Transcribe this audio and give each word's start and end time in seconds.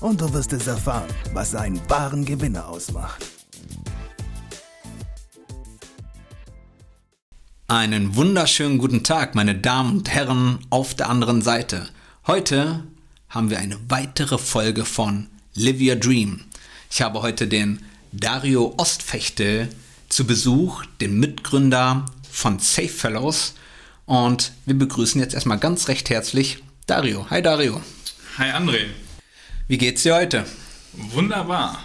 und 0.00 0.20
du 0.20 0.32
wirst 0.32 0.52
es 0.52 0.66
erfahren, 0.66 1.08
was 1.32 1.54
einen 1.54 1.80
wahren 1.88 2.24
Gewinner 2.24 2.68
ausmacht. 2.68 3.24
Einen 7.66 8.16
wunderschönen 8.16 8.78
guten 8.78 9.04
Tag, 9.04 9.34
meine 9.34 9.54
Damen 9.54 9.98
und 9.98 10.08
Herren 10.08 10.60
auf 10.70 10.94
der 10.94 11.10
anderen 11.10 11.42
Seite. 11.42 11.88
Heute 12.26 12.84
haben 13.28 13.50
wir 13.50 13.58
eine 13.58 13.78
weitere 13.88 14.38
Folge 14.38 14.84
von 14.86 15.26
Live 15.54 15.80
Your 15.80 15.96
Dream. 15.96 16.44
Ich 16.90 17.02
habe 17.02 17.20
heute 17.20 17.46
den 17.46 17.84
Dario 18.12 18.74
Ostfechtel 18.78 19.68
zu 20.08 20.26
Besuch, 20.26 20.86
den 21.02 21.20
Mitgründer 21.20 22.06
von 22.30 22.58
Safe 22.58 22.88
Fellows. 22.88 23.54
Und 24.06 24.52
wir 24.64 24.78
begrüßen 24.78 25.20
jetzt 25.20 25.34
erstmal 25.34 25.58
ganz 25.58 25.88
recht 25.88 26.08
herzlich 26.08 26.62
Dario. 26.86 27.28
Hi 27.28 27.42
Dario. 27.42 27.82
Hi 28.38 28.50
André. 28.50 28.86
Wie 29.68 29.76
geht's 29.76 30.02
dir 30.02 30.14
heute? 30.14 30.46
Wunderbar. 30.94 31.84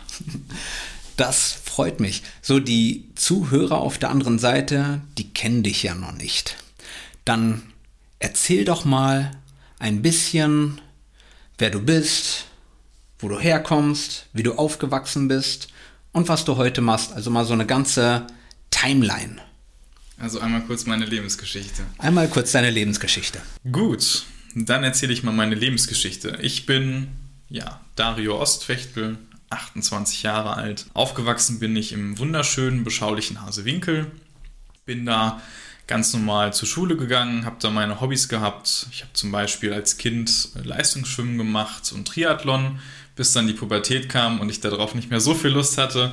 Das 1.17 1.51
freut 1.51 1.99
mich. 1.99 2.23
So, 2.41 2.59
die 2.59 3.09
Zuhörer 3.15 3.77
auf 3.77 3.97
der 3.97 4.09
anderen 4.09 4.39
Seite, 4.39 5.01
die 5.17 5.33
kennen 5.33 5.63
dich 5.63 5.83
ja 5.83 5.93
noch 5.93 6.13
nicht. 6.13 6.55
Dann 7.25 7.61
erzähl 8.19 8.63
doch 8.63 8.85
mal 8.85 9.31
ein 9.79 10.01
bisschen, 10.01 10.79
wer 11.57 11.69
du 11.71 11.81
bist, 11.81 12.45
wo 13.19 13.27
du 13.27 13.37
herkommst, 13.37 14.27
wie 14.31 14.43
du 14.43 14.53
aufgewachsen 14.53 15.27
bist 15.27 15.67
und 16.13 16.29
was 16.29 16.45
du 16.45 16.55
heute 16.55 16.79
machst. 16.79 17.11
Also 17.11 17.31
mal 17.31 17.43
so 17.43 17.53
eine 17.53 17.65
ganze 17.65 18.27
Timeline. 18.71 19.41
Also 20.17 20.39
einmal 20.39 20.61
kurz 20.61 20.85
meine 20.85 21.05
Lebensgeschichte. 21.05 21.83
Einmal 21.97 22.29
kurz 22.29 22.53
deine 22.53 22.69
Lebensgeschichte. 22.69 23.41
Gut, 23.69 24.23
dann 24.55 24.85
erzähle 24.85 25.11
ich 25.11 25.23
mal 25.23 25.33
meine 25.33 25.55
Lebensgeschichte. 25.55 26.39
Ich 26.41 26.65
bin, 26.65 27.09
ja, 27.53 27.79
Dario 27.95 28.41
Ostfechtel, 28.41 29.17
28 29.51 30.23
Jahre 30.23 30.55
alt. 30.55 30.87
Aufgewachsen 30.95 31.59
bin 31.59 31.75
ich 31.75 31.91
im 31.91 32.17
wunderschönen, 32.17 32.83
beschaulichen 32.83 33.43
Hasewinkel. 33.43 34.11
Bin 34.87 35.05
da 35.05 35.39
ganz 35.85 36.11
normal 36.13 36.51
zur 36.51 36.67
Schule 36.67 36.97
gegangen, 36.97 37.45
habe 37.45 37.57
da 37.59 37.69
meine 37.69 38.01
Hobbys 38.01 38.27
gehabt. 38.27 38.87
Ich 38.91 39.03
habe 39.03 39.13
zum 39.13 39.31
Beispiel 39.31 39.71
als 39.71 39.99
Kind 39.99 40.49
Leistungsschwimmen 40.63 41.37
gemacht 41.37 41.91
und 41.93 42.07
Triathlon, 42.07 42.79
bis 43.15 43.33
dann 43.33 43.45
die 43.45 43.53
Pubertät 43.53 44.09
kam 44.09 44.39
und 44.39 44.49
ich 44.49 44.59
darauf 44.59 44.95
nicht 44.95 45.11
mehr 45.11 45.21
so 45.21 45.35
viel 45.35 45.51
Lust 45.51 45.77
hatte. 45.77 46.11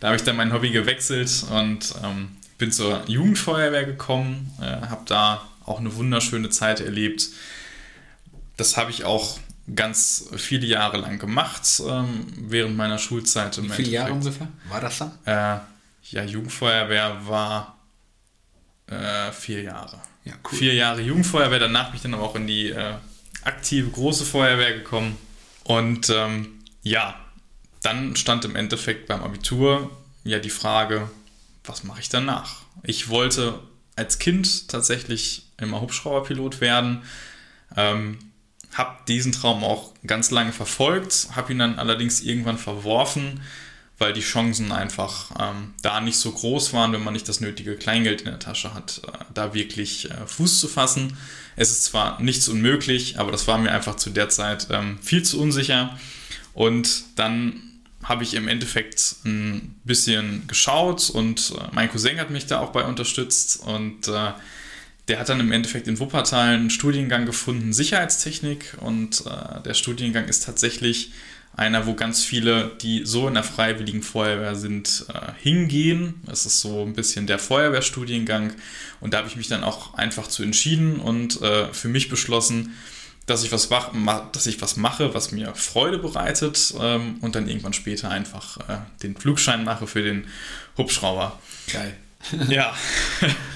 Da 0.00 0.08
habe 0.08 0.16
ich 0.16 0.24
dann 0.24 0.36
mein 0.36 0.52
Hobby 0.52 0.72
gewechselt 0.72 1.46
und 1.50 1.94
ähm, 2.04 2.36
bin 2.58 2.70
zur 2.70 3.02
Jugendfeuerwehr 3.08 3.86
gekommen, 3.86 4.52
äh, 4.60 4.86
habe 4.88 5.04
da 5.06 5.48
auch 5.64 5.80
eine 5.80 5.96
wunderschöne 5.96 6.50
Zeit 6.50 6.80
erlebt. 6.80 7.28
Das 8.58 8.76
habe 8.76 8.90
ich 8.90 9.04
auch 9.04 9.38
ganz 9.74 10.26
viele 10.36 10.66
Jahre 10.66 10.96
lang 10.96 11.18
gemacht 11.18 11.82
ähm, 11.86 12.26
während 12.36 12.76
meiner 12.76 12.98
Schulzeit. 12.98 13.62
Wie 13.62 13.68
viele 13.68 13.90
Jahre 13.90 14.12
ungefähr 14.12 14.48
war 14.68 14.80
das 14.80 14.98
dann? 14.98 15.12
Äh, 15.24 15.60
ja, 16.10 16.24
Jugendfeuerwehr 16.24 17.26
war 17.26 17.78
äh, 18.86 19.30
vier 19.32 19.62
Jahre. 19.62 20.00
Ja, 20.24 20.34
cool. 20.44 20.58
Vier 20.58 20.74
Jahre 20.74 21.00
Jugendfeuerwehr, 21.00 21.58
danach 21.58 21.86
bin 21.86 21.96
ich 21.96 22.02
dann 22.02 22.14
aber 22.14 22.24
auch 22.24 22.36
in 22.36 22.46
die 22.46 22.70
äh, 22.70 22.94
aktive 23.44 23.90
große 23.90 24.24
Feuerwehr 24.24 24.74
gekommen. 24.74 25.16
Und 25.64 26.10
ähm, 26.10 26.60
ja, 26.82 27.14
dann 27.82 28.16
stand 28.16 28.44
im 28.44 28.56
Endeffekt 28.56 29.06
beim 29.06 29.22
Abitur 29.22 29.90
ja 30.24 30.38
die 30.38 30.50
Frage, 30.50 31.10
was 31.64 31.84
mache 31.84 32.00
ich 32.00 32.08
danach? 32.08 32.62
Ich 32.82 33.08
wollte 33.08 33.60
als 33.96 34.18
Kind 34.18 34.68
tatsächlich 34.68 35.46
immer 35.58 35.80
Hubschrauberpilot 35.80 36.60
werden. 36.60 37.02
Ähm, 37.76 38.18
habe 38.74 38.96
diesen 39.06 39.32
Traum 39.32 39.64
auch 39.64 39.92
ganz 40.06 40.30
lange 40.30 40.52
verfolgt, 40.52 41.28
habe 41.34 41.52
ihn 41.52 41.58
dann 41.58 41.78
allerdings 41.78 42.20
irgendwann 42.20 42.58
verworfen, 42.58 43.42
weil 43.98 44.12
die 44.12 44.20
Chancen 44.20 44.72
einfach 44.72 45.30
ähm, 45.38 45.74
da 45.82 46.00
nicht 46.00 46.16
so 46.16 46.32
groß 46.32 46.72
waren, 46.72 46.92
wenn 46.92 47.04
man 47.04 47.12
nicht 47.12 47.28
das 47.28 47.40
nötige 47.40 47.76
Kleingeld 47.76 48.22
in 48.22 48.30
der 48.30 48.38
Tasche 48.38 48.74
hat, 48.74 49.02
äh, 49.06 49.24
da 49.32 49.54
wirklich 49.54 50.10
äh, 50.10 50.26
Fuß 50.26 50.58
zu 50.60 50.68
fassen. 50.68 51.16
Es 51.54 51.70
ist 51.70 51.84
zwar 51.84 52.20
nichts 52.20 52.48
unmöglich, 52.48 53.18
aber 53.18 53.30
das 53.30 53.46
war 53.46 53.58
mir 53.58 53.70
einfach 53.70 53.96
zu 53.96 54.10
der 54.10 54.28
Zeit 54.28 54.68
ähm, 54.70 54.98
viel 55.02 55.22
zu 55.22 55.40
unsicher. 55.40 55.98
Und 56.54 57.04
dann 57.16 57.62
habe 58.02 58.24
ich 58.24 58.34
im 58.34 58.48
Endeffekt 58.48 59.16
ein 59.24 59.76
bisschen 59.84 60.46
geschaut 60.48 61.10
und 61.10 61.52
äh, 61.56 61.68
mein 61.72 61.90
Cousin 61.90 62.18
hat 62.18 62.30
mich 62.30 62.46
da 62.46 62.58
auch 62.60 62.72
bei 62.72 62.84
unterstützt 62.84 63.60
und 63.60 64.08
äh, 64.08 64.32
der 65.08 65.18
hat 65.18 65.28
dann 65.28 65.40
im 65.40 65.52
Endeffekt 65.52 65.88
in 65.88 65.98
Wuppertal 65.98 66.54
einen 66.54 66.70
Studiengang 66.70 67.26
gefunden, 67.26 67.72
Sicherheitstechnik. 67.72 68.76
Und 68.80 69.24
äh, 69.26 69.60
der 69.62 69.74
Studiengang 69.74 70.26
ist 70.26 70.44
tatsächlich 70.44 71.12
einer, 71.54 71.86
wo 71.86 71.94
ganz 71.94 72.24
viele, 72.24 72.72
die 72.80 73.02
so 73.04 73.28
in 73.28 73.34
der 73.34 73.42
Freiwilligen 73.42 74.02
Feuerwehr 74.02 74.54
sind, 74.54 75.06
äh, 75.12 75.32
hingehen. 75.42 76.14
Das 76.24 76.46
ist 76.46 76.60
so 76.60 76.82
ein 76.82 76.94
bisschen 76.94 77.26
der 77.26 77.38
Feuerwehrstudiengang. 77.38 78.52
Und 79.00 79.12
da 79.12 79.18
habe 79.18 79.28
ich 79.28 79.36
mich 79.36 79.48
dann 79.48 79.64
auch 79.64 79.94
einfach 79.94 80.28
zu 80.28 80.42
entschieden 80.42 81.00
und 81.00 81.42
äh, 81.42 81.72
für 81.72 81.88
mich 81.88 82.08
beschlossen, 82.08 82.72
dass 83.26 83.44
ich 83.44 83.52
was, 83.52 83.68
mach, 83.92 84.32
dass 84.32 84.46
ich 84.46 84.60
was 84.62 84.76
mache, 84.76 85.14
was 85.14 85.30
mir 85.30 85.54
Freude 85.54 85.98
bereitet 85.98 86.74
ähm, 86.80 87.18
und 87.20 87.34
dann 87.34 87.48
irgendwann 87.48 87.72
später 87.72 88.10
einfach 88.10 88.56
äh, 88.68 88.78
den 89.02 89.16
Flugschein 89.16 89.64
mache 89.64 89.86
für 89.86 90.02
den 90.02 90.26
Hubschrauber. 90.76 91.38
Geil. 91.72 91.96
ja. 92.48 92.74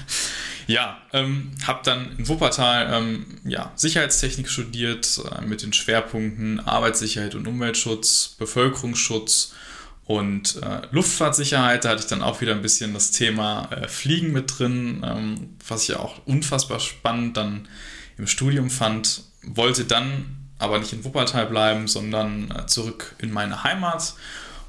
Ja, 0.67 0.97
ähm, 1.13 1.51
habe 1.65 1.79
dann 1.83 2.17
in 2.17 2.27
Wuppertal 2.27 2.93
ähm, 2.93 3.25
ja, 3.45 3.71
Sicherheitstechnik 3.75 4.49
studiert 4.49 5.19
äh, 5.31 5.41
mit 5.45 5.63
den 5.63 5.71
Schwerpunkten 5.71 6.59
Arbeitssicherheit 6.59 7.35
und 7.35 7.47
Umweltschutz, 7.47 8.35
Bevölkerungsschutz 8.37 9.53
und 10.05 10.61
äh, 10.61 10.81
Luftfahrtsicherheit. 10.91 11.85
Da 11.85 11.89
hatte 11.89 12.01
ich 12.01 12.07
dann 12.07 12.21
auch 12.21 12.41
wieder 12.41 12.51
ein 12.51 12.61
bisschen 12.61 12.93
das 12.93 13.11
Thema 13.11 13.69
äh, 13.71 13.87
Fliegen 13.87 14.33
mit 14.33 14.59
drin, 14.59 15.05
ähm, 15.05 15.55
was 15.65 15.83
ich 15.83 15.89
ja 15.89 15.99
auch 15.99 16.25
unfassbar 16.25 16.81
spannend 16.81 17.37
dann 17.37 17.67
im 18.17 18.27
Studium 18.27 18.69
fand. 18.69 19.23
Wollte 19.43 19.85
dann 19.85 20.37
aber 20.59 20.79
nicht 20.79 20.91
in 20.91 21.05
Wuppertal 21.05 21.45
bleiben, 21.45 21.87
sondern 21.87 22.51
äh, 22.51 22.65
zurück 22.65 23.15
in 23.19 23.31
meine 23.31 23.63
Heimat 23.63 24.15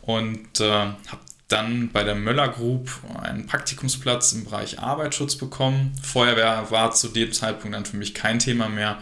und 0.02 0.60
äh, 0.60 0.70
habe 0.70 1.20
dann 1.48 1.90
bei 1.90 2.04
der 2.04 2.14
Möller 2.14 2.48
Group 2.48 2.90
einen 3.22 3.46
Praktikumsplatz 3.46 4.32
im 4.32 4.44
Bereich 4.44 4.78
Arbeitsschutz 4.78 5.36
bekommen. 5.36 5.92
Feuerwehr 6.02 6.70
war 6.70 6.92
zu 6.92 7.08
dem 7.08 7.32
Zeitpunkt 7.32 7.74
dann 7.74 7.86
für 7.86 7.96
mich 7.96 8.14
kein 8.14 8.38
Thema 8.38 8.68
mehr, 8.68 8.98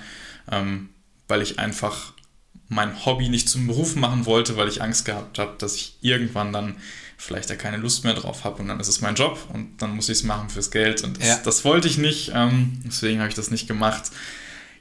ähm, 0.50 0.90
weil 1.26 1.42
ich 1.42 1.58
einfach 1.58 2.12
mein 2.68 3.04
Hobby 3.04 3.28
nicht 3.28 3.48
zum 3.48 3.66
Beruf 3.66 3.96
machen 3.96 4.26
wollte, 4.26 4.56
weil 4.56 4.68
ich 4.68 4.80
Angst 4.80 5.04
gehabt 5.04 5.38
habe, 5.38 5.54
dass 5.58 5.74
ich 5.74 5.96
irgendwann 6.00 6.52
dann 6.52 6.76
vielleicht 7.16 7.50
da 7.50 7.56
keine 7.56 7.78
Lust 7.78 8.04
mehr 8.04 8.14
drauf 8.14 8.44
habe 8.44 8.62
und 8.62 8.68
dann 8.68 8.78
ist 8.78 8.88
es 8.88 9.00
mein 9.00 9.14
Job 9.14 9.38
und 9.52 9.80
dann 9.82 9.96
muss 9.96 10.08
ich 10.08 10.18
es 10.18 10.24
machen 10.24 10.50
fürs 10.50 10.70
Geld 10.70 11.02
und 11.02 11.18
das, 11.18 11.26
ja. 11.26 11.40
das 11.44 11.64
wollte 11.64 11.88
ich 11.88 11.98
nicht, 11.98 12.32
ähm, 12.34 12.80
deswegen 12.86 13.20
habe 13.20 13.28
ich 13.28 13.34
das 13.34 13.50
nicht 13.50 13.66
gemacht. 13.66 14.10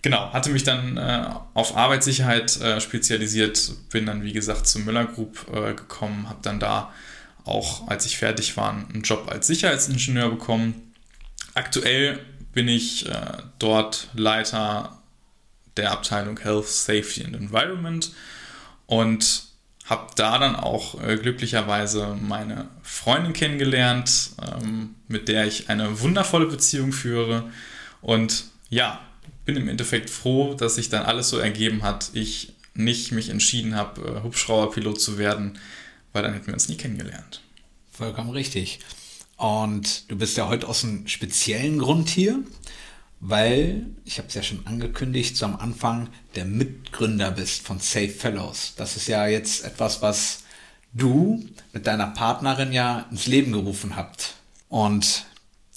Genau, 0.01 0.31
hatte 0.33 0.51
mich 0.51 0.63
dann 0.63 0.97
äh, 0.97 1.29
auf 1.55 1.75
Arbeitssicherheit 1.75 2.59
äh, 2.61 2.79
spezialisiert, 2.79 3.71
bin 3.89 4.05
dann 4.05 4.21
wie 4.23 4.33
gesagt 4.33 4.67
zur 4.67 4.81
Müller 4.81 5.05
Group 5.05 5.47
äh, 5.51 5.73
gekommen, 5.73 6.29
habe 6.29 6.39
dann 6.43 6.59
da 6.59 6.93
auch 7.45 7.87
als 7.87 8.05
ich 8.05 8.17
fertig 8.17 8.57
war, 8.57 8.71
einen 8.71 9.03
Job 9.03 9.29
als 9.31 9.47
Sicherheitsingenieur 9.47 10.29
bekommen. 10.29 10.93
Aktuell 11.53 12.19
bin 12.53 12.67
ich 12.67 13.07
äh, 13.07 13.37
dort 13.59 14.09
Leiter 14.13 15.01
der 15.77 15.91
Abteilung 15.91 16.39
Health, 16.39 16.67
Safety 16.67 17.23
and 17.23 17.35
Environment 17.35 18.11
und 18.87 19.43
habe 19.85 20.07
da 20.15 20.39
dann 20.39 20.55
auch 20.55 21.01
äh, 21.01 21.15
glücklicherweise 21.17 22.17
meine 22.19 22.67
Freundin 22.81 23.33
kennengelernt, 23.33 24.31
ähm, 24.41 24.95
mit 25.07 25.27
der 25.27 25.45
ich 25.45 25.69
eine 25.69 26.01
wundervolle 26.01 26.47
Beziehung 26.47 26.91
führe. 26.91 27.51
Und 28.01 28.45
ja, 28.69 28.99
bin 29.45 29.55
im 29.55 29.69
Endeffekt 29.69 30.09
froh, 30.09 30.55
dass 30.55 30.75
sich 30.75 30.89
dann 30.89 31.03
alles 31.03 31.29
so 31.29 31.37
ergeben 31.37 31.83
hat. 31.83 32.09
Ich 32.13 32.53
nicht 32.73 33.11
mich 33.11 33.29
entschieden 33.29 33.75
habe, 33.75 34.01
äh, 34.01 34.23
Hubschrauberpilot 34.23 34.99
zu 34.99 35.17
werden, 35.19 35.59
weil 36.15 36.23
dann 36.23 36.33
hätten 36.33 36.47
wir 36.47 36.53
uns 36.53 36.69
nie 36.69 36.77
kennengelernt. 36.77 37.41
Vollkommen 37.91 38.29
richtig. 38.29 38.79
Und 39.35 40.09
du 40.09 40.15
bist 40.15 40.37
ja 40.37 40.47
heute 40.47 40.65
aus 40.65 40.85
einem 40.85 41.09
speziellen 41.09 41.77
Grund 41.77 42.07
hier, 42.07 42.39
weil, 43.19 43.85
ich 44.05 44.17
habe 44.17 44.29
es 44.29 44.33
ja 44.33 44.41
schon 44.41 44.65
angekündigt, 44.65 45.35
so 45.35 45.45
am 45.45 45.57
Anfang 45.57 46.07
der 46.35 46.45
Mitgründer 46.45 47.31
bist 47.31 47.63
von 47.63 47.79
Safe 47.79 48.09
Fellows. 48.09 48.75
Das 48.77 48.95
ist 48.95 49.09
ja 49.09 49.27
jetzt 49.27 49.65
etwas, 49.65 50.01
was 50.01 50.43
du 50.93 51.45
mit 51.73 51.85
deiner 51.85 52.07
Partnerin 52.07 52.71
ja 52.71 53.07
ins 53.11 53.27
Leben 53.27 53.51
gerufen 53.51 53.97
habt. 53.97 54.35
Und 54.69 55.25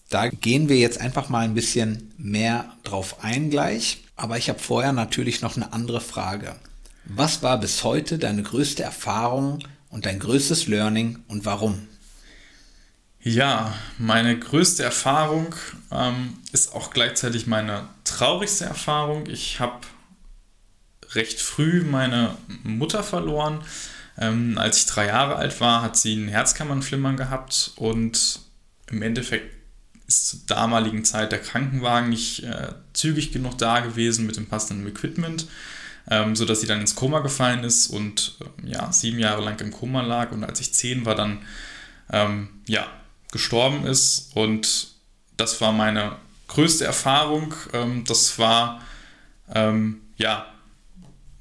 da 0.09 0.29
gehen 0.29 0.69
wir 0.69 0.79
jetzt 0.79 1.01
einfach 1.01 1.29
mal 1.29 1.45
ein 1.45 1.55
bisschen 1.55 2.15
mehr 2.17 2.77
drauf 2.85 3.25
ein 3.25 3.51
gleich. 3.51 4.05
Aber 4.15 4.39
ich 4.39 4.49
habe 4.49 4.61
vorher 4.61 4.93
natürlich 4.93 5.43
noch 5.43 5.57
eine 5.57 5.73
andere 5.73 6.01
Frage. 6.01 6.55
Was 7.07 7.43
war 7.43 7.59
bis 7.59 7.83
heute 7.83 8.19
deine 8.19 8.45
größte 8.45 8.85
Erfahrung 8.85 9.59
und 9.91 10.07
dein 10.07 10.19
größtes 10.19 10.67
Learning 10.67 11.19
und 11.29 11.45
warum? 11.45 11.89
Ja, 13.21 13.75
meine 13.99 14.39
größte 14.39 14.83
Erfahrung 14.83 15.55
ähm, 15.91 16.39
ist 16.53 16.75
auch 16.75 16.91
gleichzeitig 16.91 17.47
meine 17.47 17.89
traurigste 18.05 18.65
Erfahrung. 18.65 19.27
Ich 19.27 19.61
habe 19.61 19.81
recht 21.15 21.41
früh 21.41 21.83
meine 21.83 22.37
Mutter 22.63 23.03
verloren. 23.03 23.63
Ähm, 24.17 24.57
als 24.57 24.79
ich 24.79 24.87
drei 24.87 25.07
Jahre 25.07 25.37
alt 25.37 25.61
war, 25.61 25.83
hat 25.83 25.97
sie 25.97 26.15
ein 26.15 26.29
Herzkammernflimmern 26.29 27.17
gehabt 27.17 27.73
und 27.77 28.41
im 28.91 29.03
Endeffekt 29.03 29.55
ist 30.07 30.29
zur 30.29 30.41
damaligen 30.47 31.05
Zeit 31.05 31.33
der 31.33 31.41
Krankenwagen 31.41 32.09
nicht 32.09 32.43
äh, 32.43 32.73
zügig 32.95 33.33
genug 33.33 33.59
da 33.59 33.81
gewesen 33.81 34.27
mit 34.27 34.37
dem 34.37 34.47
passenden 34.47 34.87
Equipment, 34.89 35.47
ähm, 36.11 36.37
sodass 36.37 36.61
sie 36.61 36.67
dann 36.67 36.81
ins 36.81 36.95
Koma 36.95 37.21
gefallen 37.21 37.65
ist 37.65 37.89
und 37.89 38.37
äh, 38.41 38.71
ja, 38.73 38.93
sieben 38.93 39.19
Jahre 39.19 39.45
lang 39.45 39.61
im 39.61 39.71
Koma 39.71 40.03
lag. 40.03 40.33
Und 40.33 40.45
als 40.45 40.61
ich 40.61 40.73
zehn 40.75 41.05
war, 41.05 41.15
dann 41.15 41.39
ähm, 42.13 42.49
ja, 42.67 42.87
gestorben 43.33 43.87
ist. 43.87 44.31
Und 44.35 44.89
das 45.37 45.61
war 45.61 45.73
meine 45.73 46.17
größte 46.49 46.85
Erfahrung. 46.85 47.55
Ähm, 47.73 48.05
das 48.07 48.39
war 48.39 48.83
ähm, 49.55 50.01
ja 50.17 50.47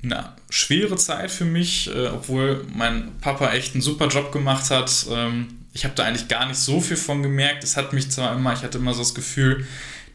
eine 0.04 0.34
schwere 0.50 0.96
Zeit 0.96 1.32
für 1.32 1.46
mich, 1.46 1.90
äh, 1.94 2.08
obwohl 2.08 2.66
mein 2.74 3.18
Papa 3.20 3.52
echt 3.52 3.74
einen 3.74 3.82
super 3.82 4.08
Job 4.08 4.32
gemacht 4.32 4.70
hat. 4.70 5.08
Ähm, 5.10 5.48
ich 5.74 5.86
habe 5.86 5.96
da 5.96 6.04
eigentlich 6.04 6.28
gar 6.28 6.46
nicht 6.46 6.60
so 6.60 6.82
viel 6.82 6.98
von 6.98 7.24
gemerkt. 7.24 7.64
Es 7.64 7.78
hat 7.78 7.94
mich 7.94 8.10
zwar 8.10 8.36
immer, 8.36 8.54
ich 8.54 8.64
hatte 8.64 8.78
immer 8.78 8.94
so 8.94 9.00
das 9.00 9.14
Gefühl, 9.14 9.66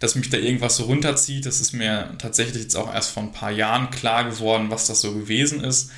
dass 0.02 0.16
mich 0.16 0.30
da 0.30 0.36
irgendwas 0.36 0.76
so 0.76 0.84
runterzieht. 0.84 1.46
Das 1.46 1.60
ist 1.60 1.72
mir 1.72 2.12
tatsächlich 2.18 2.60
jetzt 2.60 2.74
auch 2.74 2.92
erst 2.92 3.12
vor 3.12 3.22
ein 3.22 3.32
paar 3.32 3.52
Jahren 3.52 3.88
klar 3.90 4.24
geworden, 4.24 4.68
was 4.68 4.88
das 4.88 5.00
so 5.00 5.14
gewesen 5.14 5.62
ist. 5.62 5.92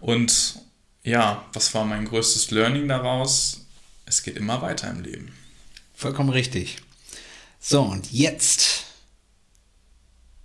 Und 0.00 0.54
ja, 1.02 1.44
was 1.52 1.74
war 1.74 1.84
mein 1.84 2.06
größtes 2.06 2.50
Learning 2.52 2.88
daraus? 2.88 3.66
Es 4.06 4.22
geht 4.22 4.38
immer 4.38 4.62
weiter 4.62 4.88
im 4.90 5.02
Leben. 5.02 5.32
Vollkommen 5.94 6.30
richtig. 6.30 6.78
So, 7.60 7.82
und 7.82 8.10
jetzt, 8.10 8.84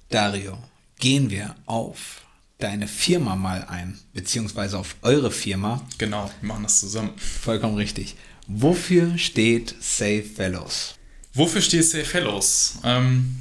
Dario, 0.09 0.57
gehen 0.99 1.29
wir 1.29 1.55
auf 1.65 2.25
deine 2.57 2.89
Firma 2.89 3.37
mal 3.37 3.63
ein, 3.69 3.97
beziehungsweise 4.11 4.77
auf 4.77 4.97
eure 5.03 5.31
Firma. 5.31 5.87
Genau, 5.99 6.29
wir 6.41 6.47
machen 6.49 6.63
das 6.63 6.81
zusammen. 6.81 7.13
Vollkommen 7.17 7.75
richtig. 7.75 8.17
Wofür 8.47 9.17
steht 9.17 9.73
Safe 9.79 10.23
Fellows? 10.23 10.95
Wofür 11.35 11.61
steht 11.61 11.83
Safe 11.83 12.05
Fellows? 12.05 12.79
Ähm, 12.85 13.35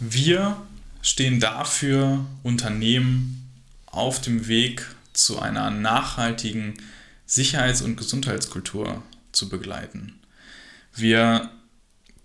wir 0.00 0.60
stehen 1.00 1.38
dafür, 1.38 2.26
Unternehmen 2.42 3.48
auf 3.86 4.20
dem 4.20 4.48
Weg 4.48 4.84
zu 5.12 5.38
einer 5.38 5.70
nachhaltigen 5.70 6.74
Sicherheits- 7.24 7.82
und 7.82 7.96
Gesundheitskultur 7.96 9.00
zu 9.30 9.48
begleiten. 9.48 10.18
Wir 10.92 11.50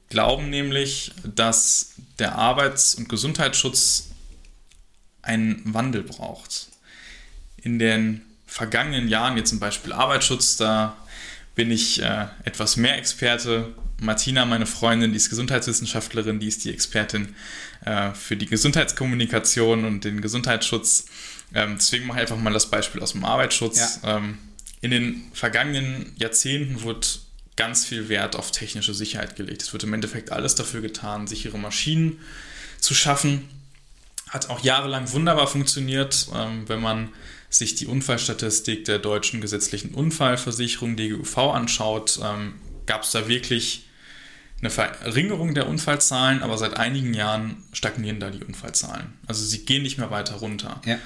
glauben 0.09 0.50
nämlich, 0.50 1.12
dass 1.24 1.94
der 2.17 2.35
Arbeits- 2.35 2.95
und 2.95 3.07
Gesundheitsschutz 3.07 4.09
einen 5.21 5.62
Wandel 5.71 6.01
braucht. 6.01 6.69
In 7.57 7.77
den 7.77 8.24
vergangenen 8.47 9.07
Jahren, 9.07 9.38
jetzt 9.38 9.51
zum 9.51 9.59
Beispiel 9.59 9.94
Arbeitsschutz, 9.94 10.57
da 10.57 10.97
bin 11.61 11.69
ich 11.69 12.01
äh, 12.01 12.25
etwas 12.43 12.75
mehr 12.75 12.97
Experte. 12.97 13.71
Martina, 13.99 14.45
meine 14.45 14.65
Freundin, 14.65 15.11
die 15.11 15.17
ist 15.17 15.29
Gesundheitswissenschaftlerin, 15.29 16.39
die 16.39 16.47
ist 16.47 16.65
die 16.65 16.73
Expertin 16.73 17.35
äh, 17.85 18.15
für 18.15 18.35
die 18.35 18.47
Gesundheitskommunikation 18.47 19.85
und 19.85 20.03
den 20.03 20.21
Gesundheitsschutz. 20.21 21.05
Ähm, 21.53 21.75
deswegen 21.77 22.07
mache 22.07 22.17
ich 22.17 22.21
einfach 22.23 22.37
mal 22.37 22.51
das 22.51 22.71
Beispiel 22.71 22.99
aus 22.99 23.11
dem 23.11 23.23
Arbeitsschutz. 23.23 23.99
Ja. 24.01 24.17
Ähm, 24.17 24.39
in 24.81 24.89
den 24.89 25.29
vergangenen 25.33 26.13
Jahrzehnten 26.15 26.81
wurde 26.81 27.05
ganz 27.57 27.85
viel 27.85 28.09
Wert 28.09 28.35
auf 28.35 28.49
technische 28.49 28.95
Sicherheit 28.95 29.35
gelegt. 29.35 29.61
Es 29.61 29.71
wird 29.71 29.83
im 29.83 29.93
Endeffekt 29.93 30.31
alles 30.31 30.55
dafür 30.55 30.81
getan, 30.81 31.27
sichere 31.27 31.59
Maschinen 31.59 32.17
zu 32.79 32.95
schaffen. 32.95 33.47
Hat 34.29 34.49
auch 34.49 34.63
jahrelang 34.63 35.11
wunderbar 35.11 35.45
funktioniert, 35.45 36.25
ähm, 36.33 36.67
wenn 36.67 36.81
man 36.81 37.09
sich 37.51 37.75
die 37.75 37.86
Unfallstatistik 37.86 38.86
der 38.86 38.98
deutschen 38.98 39.42
gesetzlichen 39.42 39.94
Unfallversicherung 39.94 40.95
DGUV 40.95 41.38
anschaut, 41.38 42.19
ähm, 42.24 42.53
gab 42.86 43.03
es 43.03 43.12
da 43.12 43.27
wirklich 43.27 43.86
eine 44.62 44.69
Verringerung 44.69 45.53
der 45.53 45.68
Unfallzahlen, 45.68 46.44
aber 46.44 46.57
seit 46.57 46.77
einigen 46.77 47.13
Jahren 47.13 47.63
stagnieren 47.74 48.19
da 48.19 48.30
die 48.30 48.44
Unfallzahlen. 48.44 49.13
Also 49.27 49.44
sie 49.44 49.65
gehen 49.65 49.83
nicht 49.83 49.98
mehr 49.98 50.12
weiter 50.12 50.36
runter. 50.36 50.81
Ja. 50.86 50.98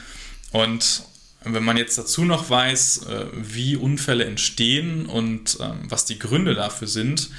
Und 0.52 1.04
wenn 1.44 1.64
man 1.64 1.78
jetzt 1.78 1.98
dazu 1.98 2.26
noch 2.26 2.50
weiß, 2.50 3.08
äh, 3.08 3.26
wie 3.34 3.76
Unfälle 3.76 4.26
entstehen 4.26 5.06
und 5.08 5.58
ähm, 5.62 5.80
was 5.90 6.06
die 6.06 6.20
Gründe 6.20 6.54
dafür 6.54 6.88
sind, 6.88 7.30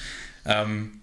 ähm, 0.44 1.00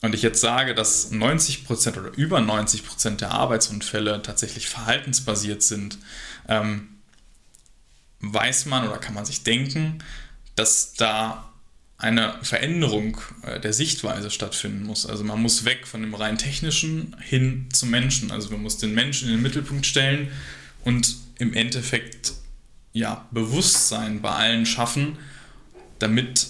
und 0.00 0.16
ich 0.16 0.22
jetzt 0.22 0.40
sage, 0.40 0.74
dass 0.74 1.12
90% 1.12 1.96
oder 1.96 2.10
über 2.16 2.38
90% 2.40 3.20
der 3.20 3.30
Arbeitsunfälle 3.30 4.20
tatsächlich 4.22 4.68
verhaltensbasiert 4.68 5.62
sind, 5.62 5.98
ähm, 6.48 6.88
weiß 8.22 8.66
man 8.66 8.88
oder 8.88 8.98
kann 8.98 9.14
man 9.14 9.24
sich 9.24 9.42
denken, 9.42 9.98
dass 10.54 10.94
da 10.94 11.52
eine 11.98 12.34
Veränderung 12.42 13.18
äh, 13.42 13.60
der 13.60 13.72
Sichtweise 13.72 14.30
stattfinden 14.30 14.84
muss. 14.84 15.06
Also 15.06 15.22
man 15.22 15.40
muss 15.40 15.64
weg 15.64 15.86
von 15.86 16.02
dem 16.02 16.14
rein 16.14 16.36
technischen 16.36 17.16
hin 17.20 17.68
zum 17.72 17.90
Menschen. 17.90 18.32
Also 18.32 18.50
man 18.50 18.62
muss 18.62 18.78
den 18.78 18.94
Menschen 18.94 19.28
in 19.28 19.36
den 19.36 19.42
Mittelpunkt 19.42 19.86
stellen 19.86 20.28
und 20.84 21.16
im 21.38 21.54
Endeffekt 21.54 22.32
ja 22.92 23.26
Bewusstsein 23.30 24.20
bei 24.20 24.30
allen 24.30 24.66
schaffen, 24.66 25.16
damit 26.00 26.48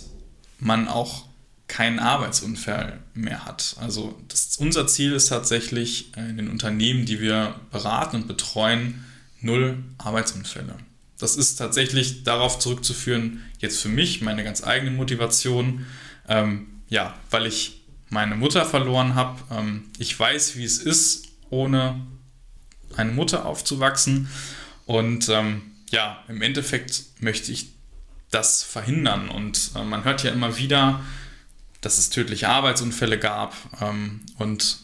man 0.59 0.89
auch 0.89 1.27
keinen 1.69 1.99
Arbeitsunfall 1.99 3.01
mehr 3.15 3.45
hat. 3.45 3.77
Also 3.81 4.19
das, 4.29 4.57
unser 4.57 4.87
Ziel 4.87 5.13
ist 5.13 5.29
tatsächlich 5.29 6.17
in 6.17 6.37
den 6.37 6.49
Unternehmen, 6.49 7.05
die 7.05 7.21
wir 7.21 7.55
beraten 7.71 8.17
und 8.17 8.29
betreuen, 8.29 9.05
null 9.41 9.83
Arbeitsunfälle. 9.99 10.77
Das 11.23 11.37
ist 11.37 11.55
tatsächlich 11.55 12.25
darauf 12.25 12.59
zurückzuführen, 12.59 13.45
jetzt 13.61 13.81
für 13.81 13.89
mich, 13.89 14.23
meine 14.23 14.43
ganz 14.43 14.65
eigene 14.65 14.91
Motivation, 14.91 15.87
ähm, 16.29 16.83
ja, 16.89 17.15
weil 17.31 17.47
ich 17.47 17.85
meine 18.09 18.35
Mutter 18.35 18.67
verloren 18.67 19.15
habe. 19.15 19.41
Ähm, 19.53 19.85
ich 19.99 20.19
weiß, 20.19 20.57
wie 20.57 20.65
es 20.65 20.79
ist, 20.79 21.29
ohne 21.49 22.05
eine 22.97 23.13
Mutter 23.13 23.47
aufzuwachsen. 23.47 24.29
Und 24.85 25.29
ähm, 25.29 25.63
ja, 25.91 26.25
im 26.27 26.43
Endeffekt 26.43 27.05
möchte 27.21 27.53
ich 27.53 27.69
das 28.33 28.65
verhindern. 28.65 29.29
Und 29.29 29.71
äh, 29.77 29.85
man 29.85 30.03
hört 30.03 30.25
ja 30.25 30.33
immer 30.33 30.59
wieder, 30.59 31.05
dass 31.83 31.99
es 31.99 32.11
tödliche 32.11 32.49
Arbeitsunfälle 32.49 33.21
gab. 33.21 33.55
Ähm, 33.81 34.23
und 34.39 34.79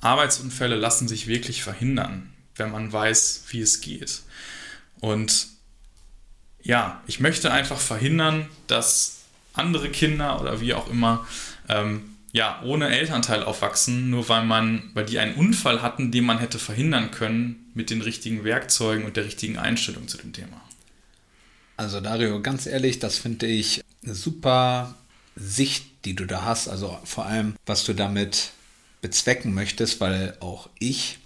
Arbeitsunfälle 0.00 0.74
lassen 0.74 1.06
sich 1.06 1.28
wirklich 1.28 1.62
verhindern, 1.62 2.32
wenn 2.56 2.72
man 2.72 2.92
weiß, 2.92 3.44
wie 3.50 3.60
es 3.60 3.80
geht. 3.80 4.22
Und 4.98 5.56
ja, 6.62 7.02
ich 7.06 7.20
möchte 7.20 7.52
einfach 7.52 7.78
verhindern, 7.78 8.48
dass 8.66 9.18
andere 9.52 9.90
Kinder 9.90 10.40
oder 10.40 10.60
wie 10.60 10.74
auch 10.74 10.88
immer 10.88 11.26
ähm, 11.68 12.16
ja, 12.32 12.60
ohne 12.62 12.88
Elternteil 12.88 13.42
aufwachsen, 13.42 14.10
nur 14.10 14.28
weil 14.28 14.44
man, 14.44 14.90
weil 14.94 15.06
die 15.06 15.18
einen 15.18 15.34
Unfall 15.34 15.82
hatten, 15.82 16.10
den 16.10 16.24
man 16.24 16.38
hätte 16.38 16.58
verhindern 16.58 17.10
können 17.10 17.70
mit 17.74 17.90
den 17.90 18.02
richtigen 18.02 18.44
Werkzeugen 18.44 19.04
und 19.04 19.16
der 19.16 19.24
richtigen 19.24 19.58
Einstellung 19.58 20.08
zu 20.08 20.18
dem 20.18 20.32
Thema. 20.32 20.60
Also 21.76 22.00
Dario, 22.00 22.42
ganz 22.42 22.66
ehrlich, 22.66 22.98
das 22.98 23.18
finde 23.18 23.46
ich 23.46 23.82
eine 24.04 24.14
super 24.14 24.94
Sicht, 25.36 25.86
die 26.04 26.14
du 26.14 26.26
da 26.26 26.44
hast. 26.44 26.68
Also 26.68 26.98
vor 27.04 27.26
allem, 27.26 27.54
was 27.66 27.84
du 27.84 27.94
damit 27.94 28.50
bezwecken 29.00 29.54
möchtest, 29.54 30.00
weil 30.00 30.36
auch 30.40 30.68
ich 30.78 31.18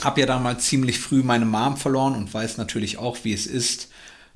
habe 0.00 0.20
ja 0.20 0.26
damals 0.26 0.64
ziemlich 0.64 0.98
früh 1.00 1.22
meine 1.22 1.44
Mom 1.44 1.76
verloren 1.76 2.14
und 2.14 2.32
weiß 2.32 2.56
natürlich 2.56 2.96
auch, 2.96 3.18
wie 3.24 3.34
es 3.34 3.46
ist, 3.46 3.89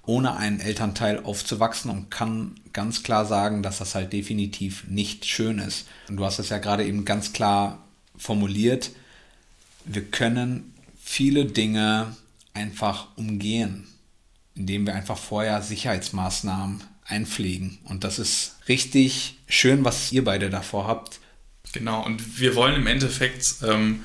ohne 0.07 0.37
einen 0.37 0.61
Elternteil 0.61 1.23
aufzuwachsen 1.23 1.91
und 1.91 2.11
kann 2.11 2.57
ganz 2.73 3.03
klar 3.03 3.25
sagen, 3.25 3.63
dass 3.63 3.79
das 3.79 3.95
halt 3.95 4.13
definitiv 4.13 4.85
nicht 4.89 5.25
schön 5.25 5.59
ist. 5.59 5.87
Und 6.09 6.17
du 6.17 6.25
hast 6.25 6.39
es 6.39 6.51
ja 6.51 6.59
gerade 6.59 6.85
eben 6.85 7.05
ganz 7.05 7.33
klar 7.33 7.83
formuliert. 8.17 8.91
Wir 9.85 10.05
können 10.05 10.75
viele 11.03 11.47
Dinge 11.47 12.17
einfach 12.53 13.09
umgehen, 13.17 13.87
indem 14.55 14.87
wir 14.87 14.95
einfach 14.95 15.19
vorher 15.19 15.63
Sicherheitsmaßnahmen 15.63 16.83
einpflegen. 17.07 17.79
Und 17.85 18.05
das 18.05 18.19
ist 18.19 18.57
richtig 18.69 19.39
schön, 19.49 19.85
was 19.85 20.13
ihr 20.13 20.25
beide 20.25 20.51
davor 20.51 20.87
habt. 20.87 21.21
Genau, 21.73 22.05
und 22.05 22.39
wir 22.39 22.55
wollen 22.55 22.77
im 22.77 22.87
Endeffekt 22.87 23.57
ähm, 23.67 24.05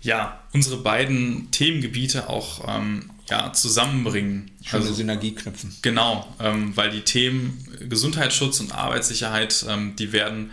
ja, 0.00 0.42
unsere 0.52 0.78
beiden 0.78 1.50
Themengebiete 1.50 2.28
auch 2.28 2.66
ähm, 2.68 3.10
ja, 3.30 3.52
zusammenbringen. 3.52 4.50
Schon 4.64 4.80
also, 4.80 4.94
Synergie 4.94 5.34
knüpfen. 5.34 5.74
Genau, 5.82 6.26
ähm, 6.40 6.76
weil 6.76 6.90
die 6.90 7.00
Themen 7.00 7.66
Gesundheitsschutz 7.88 8.60
und 8.60 8.72
Arbeitssicherheit, 8.72 9.64
ähm, 9.68 9.96
die 9.96 10.12
werden 10.12 10.50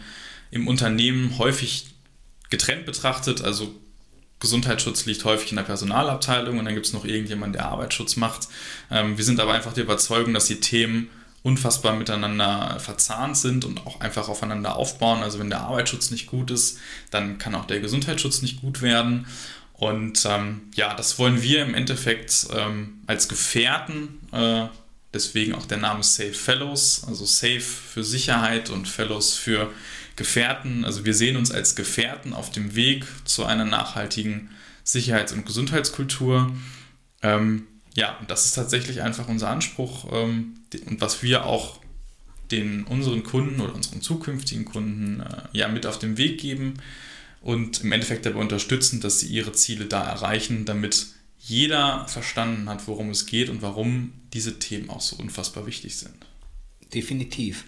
im 0.52 0.68
Unternehmen 0.68 1.38
häufig 1.38 1.88
getrennt 2.50 2.86
betrachtet. 2.86 3.42
Also 3.42 3.76
Gesundheitsschutz 4.40 5.06
liegt 5.06 5.24
häufig 5.26 5.52
in 5.52 5.58
der 5.58 5.64
Personalabteilung 5.64 6.60
und 6.60 6.66
dann 6.66 6.74
gibt 6.74 6.88
es 6.88 6.94
noch 6.94 7.06
irgendjemand, 7.06 7.56
der 7.56 7.66
Arbeitsschutz 7.66 8.16
macht. 8.16 8.48
Ähm, 8.90 9.18
wir 9.18 9.24
sind 9.24 9.40
aber 9.40 9.54
einfach 9.54 9.74
der 9.74 9.84
Überzeugung, 9.84 10.34
dass 10.34 10.46
die 10.46 10.60
Themen 10.60 11.10
unfassbar 11.44 11.96
miteinander 11.96 12.80
verzahnt 12.80 13.36
sind 13.36 13.66
und 13.66 13.86
auch 13.88 14.00
einfach 14.00 14.30
aufeinander 14.30 14.76
aufbauen. 14.76 15.24
Also 15.24 15.40
wenn 15.40 15.50
der 15.50 15.62
Arbeitsschutz 15.62 16.12
nicht 16.12 16.28
gut 16.28 16.52
ist, 16.52 16.78
dann 17.10 17.40
kann 17.40 17.56
auch 17.56 17.66
der 17.66 17.80
Gesundheitsschutz 17.80 18.42
nicht 18.42 18.62
gut 18.62 18.82
werden. 18.82 19.26
Und 19.82 20.28
ähm, 20.30 20.62
ja, 20.76 20.94
das 20.94 21.18
wollen 21.18 21.42
wir 21.42 21.64
im 21.64 21.74
Endeffekt 21.74 22.46
ähm, 22.56 23.02
als 23.08 23.28
Gefährten, 23.28 24.20
äh, 24.32 24.68
deswegen 25.12 25.56
auch 25.56 25.66
der 25.66 25.80
Name 25.80 26.04
Safe 26.04 26.36
Fellows, 26.36 27.04
also 27.08 27.26
Safe 27.26 27.60
für 27.62 28.04
Sicherheit 28.04 28.70
und 28.70 28.88
Fellows 28.88 29.34
für 29.34 29.74
Gefährten. 30.18 30.86
Also 30.86 31.04
wir 31.04 31.16
sehen 31.16 31.36
uns 31.36 31.50
als 31.50 31.76
Gefährten 31.76 32.34
auf 32.34 32.52
dem 32.52 32.76
Weg 32.76 33.08
zu 33.26 33.44
einer 33.44 33.66
nachhaltigen 33.66 34.52
Sicherheits- 34.84 35.34
und 35.34 35.48
Gesundheitskultur. 35.48 36.56
Ähm, 37.24 37.66
ja, 37.96 38.20
das 38.28 38.46
ist 38.46 38.54
tatsächlich 38.54 39.02
einfach 39.02 39.30
unser 39.30 39.50
Anspruch 39.50 40.06
ähm, 40.12 40.60
und 40.86 41.02
was 41.02 41.24
wir 41.24 41.48
auch 41.48 41.80
den 42.52 42.84
unseren 42.84 43.24
Kunden 43.24 43.60
oder 43.60 43.74
unseren 43.74 44.04
zukünftigen 44.04 44.64
Kunden 44.64 45.22
äh, 45.22 45.58
ja 45.58 45.70
mit 45.70 45.88
auf 45.88 45.98
den 45.98 46.18
Weg 46.18 46.40
geben 46.40 46.76
und 47.42 47.82
im 47.82 47.92
Endeffekt 47.92 48.26
dabei 48.26 48.40
unterstützen, 48.40 49.02
dass 49.02 49.20
sie 49.20 49.28
ihre 49.28 49.52
Ziele 49.52 49.86
da 49.86 50.04
erreichen, 50.04 50.66
damit 50.66 51.08
jeder 51.40 52.08
verstanden 52.08 52.70
hat, 52.70 52.88
worum 52.88 53.10
es 53.10 53.26
geht 53.26 53.50
und 53.50 53.62
warum 53.62 54.14
diese 54.32 54.60
Themen 54.60 54.90
auch 54.90 55.02
so 55.02 55.16
unfassbar 55.16 55.66
wichtig 55.66 55.98
sind. 55.98 56.14
Definitiv. 56.94 57.66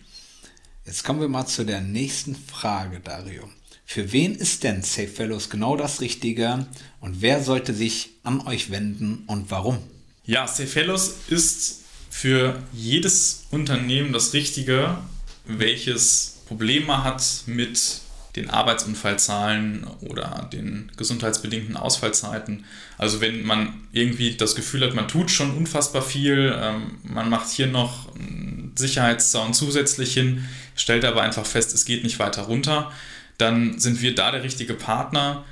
Jetzt 0.85 1.03
kommen 1.03 1.21
wir 1.21 1.27
mal 1.27 1.47
zu 1.47 1.65
der 1.65 1.81
nächsten 1.81 2.35
Frage, 2.35 2.99
Dario. 2.99 3.49
Für 3.85 4.11
wen 4.11 4.35
ist 4.35 4.63
denn 4.63 4.81
Safe 4.81 5.07
Fellows 5.07 5.49
genau 5.49 5.75
das 5.75 6.01
Richtige 6.01 6.67
und 6.99 7.21
wer 7.21 7.43
sollte 7.43 7.73
sich 7.73 8.11
an 8.23 8.41
euch 8.41 8.69
wenden 8.69 9.23
und 9.27 9.49
warum? 9.49 9.79
Ja, 10.25 10.47
Safe 10.47 10.67
Fellows 10.67 11.15
ist 11.27 11.81
für 12.09 12.61
jedes 12.73 13.45
Unternehmen 13.51 14.13
das 14.13 14.33
Richtige, 14.33 14.97
welches 15.45 16.41
Probleme 16.47 17.03
hat 17.03 17.23
mit 17.45 18.02
den 18.35 18.49
Arbeitsunfallzahlen 18.49 19.85
oder 20.01 20.49
den 20.51 20.91
gesundheitsbedingten 20.97 21.77
Ausfallzeiten. 21.77 22.65
Also 22.97 23.21
wenn 23.21 23.43
man 23.43 23.87
irgendwie 23.91 24.35
das 24.35 24.55
Gefühl 24.55 24.81
hat, 24.81 24.95
man 24.95 25.07
tut 25.07 25.29
schon 25.29 25.55
unfassbar 25.55 26.01
viel, 26.01 26.55
ähm, 26.59 26.97
man 27.03 27.29
macht 27.29 27.49
hier 27.49 27.67
noch 27.67 28.13
einen 28.15 28.73
Sicherheitszaun 28.75 29.53
zusätzlich 29.53 30.13
hin, 30.13 30.47
stellt 30.75 31.05
aber 31.05 31.21
einfach 31.21 31.45
fest, 31.45 31.73
es 31.73 31.85
geht 31.85 32.03
nicht 32.03 32.17
weiter 32.17 32.43
runter, 32.43 32.91
dann 33.37 33.79
sind 33.79 34.01
wir 34.01 34.15
da 34.15 34.31
der 34.31 34.43
richtige 34.43 34.73
Partner, 34.73 35.45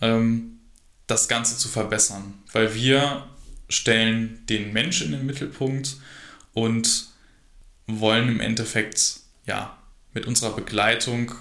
ähm, 0.00 0.58
das 1.08 1.26
Ganze 1.26 1.56
zu 1.56 1.68
verbessern. 1.68 2.34
Weil 2.52 2.74
wir 2.74 3.26
stellen 3.68 4.44
den 4.48 4.72
Mensch 4.72 5.02
in 5.02 5.10
den 5.10 5.26
Mittelpunkt 5.26 5.96
und 6.54 7.08
wollen 7.86 8.28
im 8.28 8.40
Endeffekt 8.40 9.20
ja 9.46 9.76
mit 10.14 10.26
unserer 10.26 10.54
Begleitung 10.54 11.32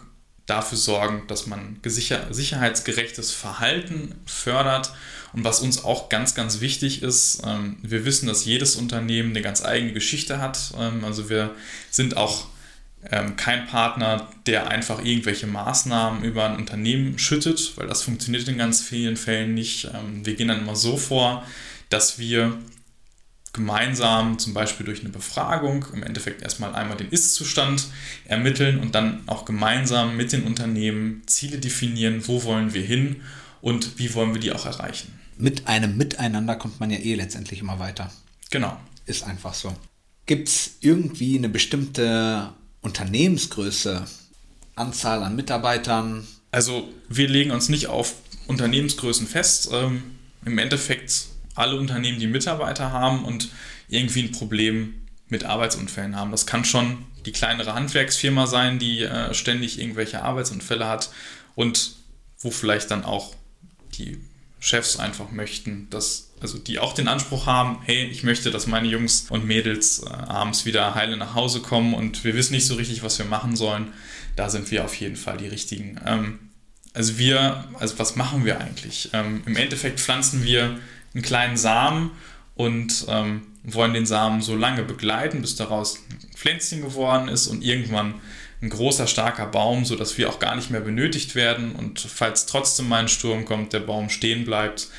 dafür 0.48 0.78
sorgen, 0.78 1.24
dass 1.28 1.46
man 1.46 1.80
sicherheitsgerechtes 1.84 3.32
Verhalten 3.32 4.16
fördert. 4.26 4.94
Und 5.34 5.44
was 5.44 5.60
uns 5.60 5.84
auch 5.84 6.10
ganz, 6.10 6.34
ganz 6.34 6.62
wichtig 6.62 7.04
ist, 7.04 7.42
ähm, 7.46 7.78
wir 7.84 8.06
wissen, 8.06 8.28
dass 8.28 8.46
jedes 8.46 8.78
Unternehmen 8.78 9.32
eine 9.32 9.42
ganz 9.42 9.64
eigene 9.64 9.94
Geschichte 9.94 10.40
hat. 10.40 10.74
Ähm, 10.80 11.04
also 11.04 11.30
wir 11.30 11.54
sind 11.92 12.16
auch 12.16 12.48
ähm, 13.12 13.36
kein 13.36 13.68
Partner, 13.68 14.30
der 14.48 14.70
einfach 14.70 15.04
irgendwelche 15.04 15.46
Maßnahmen 15.46 16.24
über 16.24 16.46
ein 16.46 16.56
Unternehmen 16.56 17.20
schüttet, 17.20 17.74
weil 17.76 17.88
das 17.88 18.02
funktioniert 18.02 18.48
in 18.48 18.58
ganz 18.58 18.82
vielen 18.82 19.18
Fällen 19.18 19.54
nicht. 19.54 19.88
wir 20.24 20.36
gehen 20.36 20.48
dann 20.48 20.62
immer 20.62 20.76
so 20.76 20.98
vor, 20.98 21.46
dass 21.90 22.20
wir 22.20 22.58
gemeinsam 23.54 24.40
zum 24.40 24.54
Beispiel 24.54 24.86
durch 24.86 25.02
eine 25.02 25.10
Befragung 25.10 25.86
im 25.94 26.04
Endeffekt 26.04 26.42
erstmal 26.42 26.76
einmal 26.76 26.98
den 26.98 27.10
Ist-Zustand 27.10 27.88
ermitteln 28.26 28.80
und 28.80 28.96
dann 28.96 29.24
auch 29.28 29.46
gemeinsam 29.46 30.16
mit 30.16 30.32
den 30.32 30.44
Unternehmen 30.44 31.24
Ziele 31.26 31.58
definieren, 31.58 32.28
wo 32.28 32.44
wollen 32.44 32.74
wir 32.74 32.84
hin 32.84 33.22
und 33.62 33.98
wie 34.00 34.14
wollen 34.14 34.34
wir 34.34 34.42
die 34.42 34.52
auch 34.52 34.66
erreichen. 34.66 35.18
Mit 35.38 35.68
einem 35.68 35.98
Miteinander 35.98 36.56
kommt 36.56 36.80
man 36.80 36.90
ja 36.90 36.98
eh 36.98 37.16
letztendlich 37.16 37.60
immer 37.60 37.80
weiter. 37.80 38.12
Genau. 38.50 38.78
Ist 39.06 39.24
einfach 39.24 39.54
so. 39.54 39.76
Gibt 40.26 40.50
es 40.50 40.72
irgendwie 40.82 41.38
eine 41.38 41.50
bestimmte 41.50 42.54
Unternehmensgröße, 42.82 44.06
Anzahl 44.76 45.24
an 45.24 45.36
Mitarbeitern? 45.36 46.28
Also 46.52 46.90
wir 47.10 47.28
legen 47.28 47.52
uns 47.52 47.70
nicht 47.70 47.88
auf 47.88 48.16
Unternehmensgrößen 48.48 49.28
fest. 49.28 49.70
Ähm, 49.72 50.04
Im 50.46 50.58
Endeffekt 50.58 51.28
alle 51.58 51.78
Unternehmen, 51.78 52.20
die 52.20 52.28
Mitarbeiter 52.28 52.92
haben 52.92 53.26
und 53.26 53.50
irgendwie 53.90 54.24
ein 54.24 54.32
Problem 54.32 54.94
mit 55.30 55.44
Arbeitsunfällen 55.44 56.16
haben. 56.16 56.32
Das 56.32 56.46
kann 56.46 56.66
schon 56.66 57.06
die 57.26 57.32
kleinere 57.32 57.74
Handwerksfirma 57.74 58.48
sein, 58.48 58.80
die 58.80 59.04
äh, 59.04 59.34
ständig 59.34 59.80
irgendwelche 59.80 60.24
Arbeitsunfälle 60.24 60.88
hat 60.88 61.10
und 61.56 61.96
wo 62.40 62.52
vielleicht 62.52 62.92
dann 62.92 63.04
auch 63.04 63.36
die 63.98 64.18
Chefs 64.60 64.98
einfach 64.98 65.32
möchten, 65.32 65.90
dass, 65.90 66.32
also 66.40 66.58
die 66.58 66.80
auch 66.80 66.94
den 66.94 67.08
Anspruch 67.08 67.46
haben, 67.46 67.80
hey, 67.84 68.06
ich 68.06 68.24
möchte, 68.24 68.50
dass 68.52 68.68
meine 68.68 68.88
Jungs 68.88 69.28
und 69.30 69.46
Mädels 69.46 70.04
äh, 70.04 70.10
abends 70.10 70.66
wieder 70.66 70.96
heile 70.96 71.18
nach 71.18 71.36
Hause 71.36 71.62
kommen 71.62 71.94
und 71.94 72.24
wir 72.24 72.36
wissen 72.36 72.54
nicht 72.54 72.66
so 72.66 72.76
richtig, 72.76 73.04
was 73.04 73.20
wir 73.20 73.26
machen 73.26 73.56
sollen. 73.56 73.94
Da 74.36 74.50
sind 74.50 74.72
wir 74.72 74.86
auf 74.86 74.96
jeden 74.96 75.16
Fall 75.16 75.38
die 75.38 75.48
richtigen. 75.48 76.00
Ähm, 76.06 76.40
also 76.94 77.18
wir, 77.18 77.66
also 77.80 78.00
was 78.00 78.16
machen 78.16 78.46
wir 78.46 78.60
eigentlich? 78.60 79.10
Ähm, 79.14 79.44
Im 79.46 79.56
Endeffekt 79.56 80.00
pflanzen 80.00 80.44
wir 80.44 80.80
einen 81.14 81.24
kleinen 81.24 81.58
Samen 81.58 82.12
und 82.56 83.06
ähm, 83.08 83.44
wollen 83.64 83.94
den 83.94 84.06
Samen 84.06 84.42
so 84.42 84.56
lange 84.56 84.84
begleiten, 84.84 85.42
bis 85.42 85.56
daraus 85.56 86.00
ein 86.10 86.30
Pflänzchen 86.36 86.82
geworden 86.82 87.28
ist 87.28 87.48
und 87.48 87.64
irgendwann 87.64 88.16
ein 88.62 88.70
großer, 88.70 89.06
starker 89.08 89.46
Baum, 89.46 89.86
sodass 89.86 90.18
wir 90.18 90.30
auch 90.30 90.40
gar 90.40 90.56
nicht 90.56 90.72
mehr 90.72 90.82
benötigt 90.82 91.36
werden 91.36 91.74
und 91.74 92.00
falls 92.00 92.46
trotzdem 92.48 92.88
mal 92.88 93.02
ein 93.02 93.08
Sturm 93.08 93.46
kommt, 93.46 93.74
der 93.74 93.82
Baum 93.82 94.10
stehen 94.10 94.46
bleibt 94.46 94.90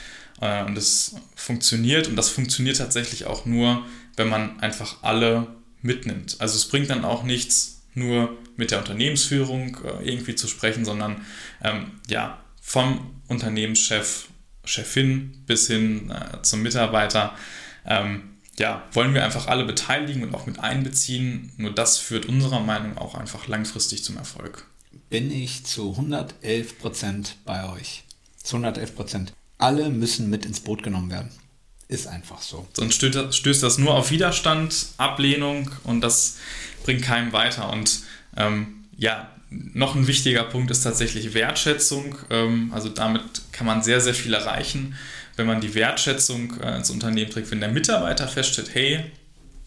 äh, 0.41 0.65
und 0.65 0.79
es 0.79 1.17
funktioniert 1.35 2.09
und 2.09 2.17
das 2.17 2.29
funktioniert 2.29 2.77
tatsächlich 2.77 3.27
auch 3.27 3.47
nur, 3.47 3.85
wenn 4.17 4.29
man 4.29 4.61
einfach 4.61 5.03
alle 5.03 5.49
mitnimmt. 5.83 6.37
Also 6.38 6.57
es 6.57 6.67
bringt 6.67 6.91
dann 6.91 7.05
auch 7.05 7.25
nichts, 7.25 7.83
nur 7.95 8.37
mit 8.57 8.71
der 8.71 8.79
Unternehmensführung 8.79 9.79
äh, 9.85 10.09
irgendwie 10.09 10.35
zu 10.35 10.47
sprechen, 10.47 10.85
sondern 10.85 11.25
ähm, 11.62 11.93
ja, 12.09 12.38
vom 12.61 13.15
Unternehmenschef 13.27 14.29
Chefin 14.69 15.43
bis 15.47 15.67
hin 15.67 16.11
äh, 16.11 16.43
zum 16.43 16.63
Mitarbeiter. 16.63 17.35
Ähm, 17.87 18.23
ja, 18.59 18.85
wollen 18.93 19.15
wir 19.15 19.25
einfach 19.25 19.47
alle 19.47 19.65
beteiligen 19.65 20.23
und 20.25 20.35
auch 20.35 20.47
mit 20.47 20.61
einbeziehen. 20.61 21.53
Nur 21.57 21.73
das 21.73 21.99
führt 21.99 22.27
unserer 22.27 22.61
Meinung 22.61 22.99
auch 22.99 23.15
einfach 23.15 23.47
langfristig 23.49 24.05
zum 24.05 24.17
Erfolg. 24.17 24.67
Bin 25.11 25.31
ich 25.31 25.65
zu 25.65 25.93
111 25.93 26.79
Prozent 26.79 27.37
bei 27.45 27.71
euch. 27.73 28.05
Zu 28.43 28.57
111 28.57 28.95
Prozent. 28.95 29.33
Alle 29.57 29.91
müssen 29.91 30.29
mit 30.29 30.45
ins 30.45 30.61
Boot 30.61 30.83
genommen 30.83 31.11
werden. 31.11 31.31
Ist 31.89 32.07
einfach 32.07 32.43
so. 32.43 32.69
Sonst 32.75 32.97
stößt, 32.97 33.63
das 33.63 33.79
nur 33.79 33.95
auf 33.95 34.11
Widerstand, 34.11 34.89
Ablehnung 34.99 35.71
und 35.85 36.03
das 36.03 36.37
bringt 36.85 37.03
keinem 37.03 37.33
weiter. 37.33 37.71
Und 37.73 38.03
ähm, 38.37 38.85
ja, 38.97 39.31
noch 39.50 39.95
ein 39.95 40.07
wichtiger 40.07 40.45
Punkt 40.45 40.71
ist 40.71 40.83
tatsächlich 40.83 41.35
Wertschätzung. 41.35 42.17
Ähm, 42.31 42.71
also 42.75 42.88
damit 42.88 43.23
kann 43.52 43.67
man 43.67 43.83
sehr, 43.83 44.00
sehr 44.00 44.14
viel 44.14 44.35
erreichen, 44.35 44.95
wenn 45.37 45.47
man 45.47 45.61
die 45.61 45.75
Wertschätzung 45.75 46.61
äh, 46.61 46.76
ins 46.76 46.90
Unternehmen 46.90 47.31
trägt. 47.31 47.50
Wenn 47.50 47.61
der 47.61 47.71
Mitarbeiter 47.71 48.28
feststellt, 48.28 48.75
hey, 48.75 49.05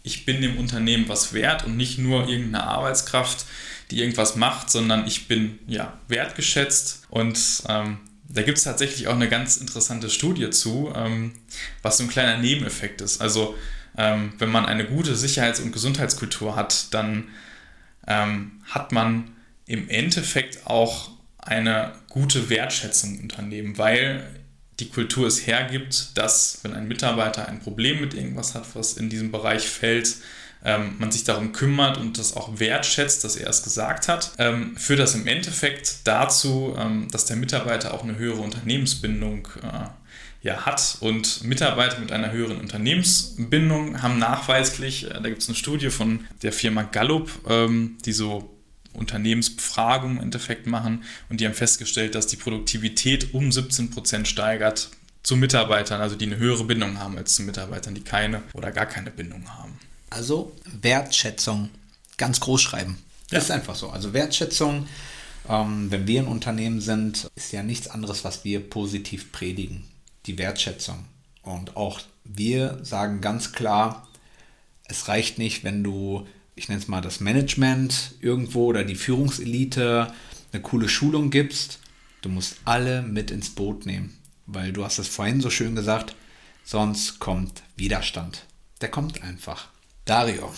ich 0.03 0.25
bin 0.25 0.41
dem 0.41 0.57
Unternehmen 0.57 1.07
was 1.07 1.33
wert 1.33 1.65
und 1.65 1.77
nicht 1.77 1.97
nur 1.97 2.27
irgendeine 2.27 2.63
Arbeitskraft, 2.63 3.45
die 3.91 4.00
irgendwas 4.00 4.35
macht, 4.35 4.69
sondern 4.69 5.05
ich 5.05 5.27
bin 5.27 5.59
ja 5.67 5.97
wertgeschätzt 6.07 7.03
und 7.09 7.38
ähm, 7.67 7.97
da 8.33 8.41
gibt 8.43 8.57
es 8.57 8.63
tatsächlich 8.63 9.07
auch 9.07 9.15
eine 9.15 9.27
ganz 9.27 9.57
interessante 9.57 10.09
Studie 10.09 10.50
zu, 10.50 10.93
ähm, 10.95 11.33
was 11.81 11.97
so 11.97 12.03
ein 12.03 12.09
kleiner 12.09 12.38
Nebeneffekt 12.38 13.01
ist. 13.01 13.21
Also 13.21 13.55
ähm, 13.97 14.33
wenn 14.38 14.50
man 14.50 14.65
eine 14.65 14.85
gute 14.85 15.15
Sicherheits- 15.15 15.59
und 15.59 15.73
Gesundheitskultur 15.73 16.55
hat, 16.55 16.93
dann 16.93 17.25
ähm, 18.07 18.61
hat 18.69 18.93
man 18.93 19.31
im 19.71 19.89
Endeffekt 19.89 20.67
auch 20.67 21.11
eine 21.37 21.93
gute 22.09 22.49
Wertschätzung 22.49 23.15
im 23.15 23.21
Unternehmen, 23.21 23.77
weil 23.77 24.23
die 24.81 24.89
Kultur 24.89 25.27
es 25.27 25.47
hergibt, 25.47 26.17
dass 26.17 26.59
wenn 26.63 26.73
ein 26.73 26.87
Mitarbeiter 26.87 27.47
ein 27.47 27.61
Problem 27.61 28.01
mit 28.01 28.13
irgendwas 28.13 28.53
hat, 28.53 28.65
was 28.73 28.93
in 28.93 29.09
diesem 29.09 29.31
Bereich 29.31 29.67
fällt, 29.67 30.17
ähm, 30.65 30.95
man 30.99 31.11
sich 31.11 31.23
darum 31.23 31.53
kümmert 31.53 31.97
und 31.97 32.17
das 32.17 32.35
auch 32.35 32.59
wertschätzt, 32.59 33.23
dass 33.23 33.37
er 33.37 33.49
es 33.49 33.63
gesagt 33.63 34.09
hat, 34.09 34.33
ähm, 34.39 34.75
führt 34.75 34.99
das 34.99 35.15
im 35.15 35.25
Endeffekt 35.25 36.05
dazu, 36.05 36.75
ähm, 36.77 37.07
dass 37.09 37.25
der 37.25 37.37
Mitarbeiter 37.37 37.93
auch 37.93 38.03
eine 38.03 38.17
höhere 38.17 38.41
Unternehmensbindung 38.41 39.47
äh, 39.63 40.47
ja, 40.47 40.65
hat. 40.65 40.97
Und 40.99 41.43
Mitarbeiter 41.43 41.99
mit 41.99 42.11
einer 42.11 42.31
höheren 42.31 42.59
Unternehmensbindung 42.59 44.01
haben 44.01 44.19
nachweislich, 44.19 45.05
äh, 45.05 45.13
da 45.13 45.29
gibt 45.29 45.41
es 45.41 45.47
eine 45.47 45.55
Studie 45.55 45.89
von 45.89 46.27
der 46.41 46.51
Firma 46.51 46.83
Gallup, 46.83 47.31
ähm, 47.47 47.97
die 48.05 48.13
so 48.13 48.61
Unternehmensbefragungen 48.93 50.17
im 50.17 50.24
Endeffekt 50.24 50.67
machen 50.67 51.03
und 51.29 51.39
die 51.39 51.45
haben 51.45 51.53
festgestellt, 51.53 52.15
dass 52.15 52.27
die 52.27 52.36
Produktivität 52.36 53.33
um 53.33 53.51
17 53.51 53.91
Prozent 53.91 54.27
steigert 54.27 54.89
zu 55.24 55.36
Mitarbeitern, 55.36 56.01
also 56.01 56.15
die 56.15 56.25
eine 56.25 56.38
höhere 56.38 56.63
Bindung 56.63 57.00
haben 57.00 57.17
als 57.17 57.36
zu 57.36 57.43
Mitarbeitern, 57.43 57.95
die 57.95 58.01
keine 58.01 58.41
oder 58.53 58.71
gar 58.71 58.88
keine 58.88 59.12
Bindung 59.12 59.48
haben. 59.50 59.77
Also 60.10 60.51
Wertschätzung 60.81 61.69
ganz 62.17 62.39
groß 62.39 62.62
schreiben. 62.62 62.98
Ja. 63.31 63.38
Ist 63.39 63.51
einfach 63.51 63.75
so. 63.75 63.89
Also 63.89 64.13
Wertschätzung, 64.13 64.88
ähm, 65.48 65.89
wenn 65.89 66.07
wir 66.07 66.21
ein 66.21 66.27
Unternehmen 66.27 66.81
sind, 66.81 67.29
ist 67.36 67.53
ja 67.53 67.63
nichts 67.63 67.88
anderes, 67.88 68.24
was 68.24 68.43
wir 68.43 68.60
positiv 68.60 69.31
predigen. 69.31 69.86
Die 70.25 70.38
Wertschätzung. 70.38 71.05
Und 71.43 71.77
auch 71.77 72.01
wir 72.24 72.79
sagen 72.83 73.21
ganz 73.21 73.53
klar, 73.53 74.07
es 74.86 75.07
reicht 75.07 75.38
nicht, 75.38 75.63
wenn 75.63 75.83
du, 75.83 76.27
ich 76.55 76.70
nenne 76.70 76.81
es 76.81 76.88
mal 76.88 77.01
das 77.01 77.20
Management 77.20 78.15
irgendwo 78.22 78.65
oder 78.65 78.84
die 78.84 78.96
Führungselite 78.96 80.13
eine 80.51 80.62
coole 80.62 80.89
Schulung 80.89 81.29
gibst. 81.29 81.79
Du 82.22 82.29
musst 82.29 82.58
alle 82.65 83.01
mit 83.01 83.31
ins 83.31 83.50
Boot 83.50 83.86
nehmen 83.86 84.22
weil 84.53 84.74
du 84.74 84.84
hast 84.84 85.00
es 85.00 85.08
vorhin 85.08 85.41
so 85.41 85.50
schön 85.50 85.75
gesagt, 85.75 86.15
sonst 86.63 87.20
kommt 87.20 87.63
Widerstand. 87.75 88.46
Der 88.81 88.89
kommt 88.89 89.24
einfach. 89.24 89.70
Dario, 90.05 90.51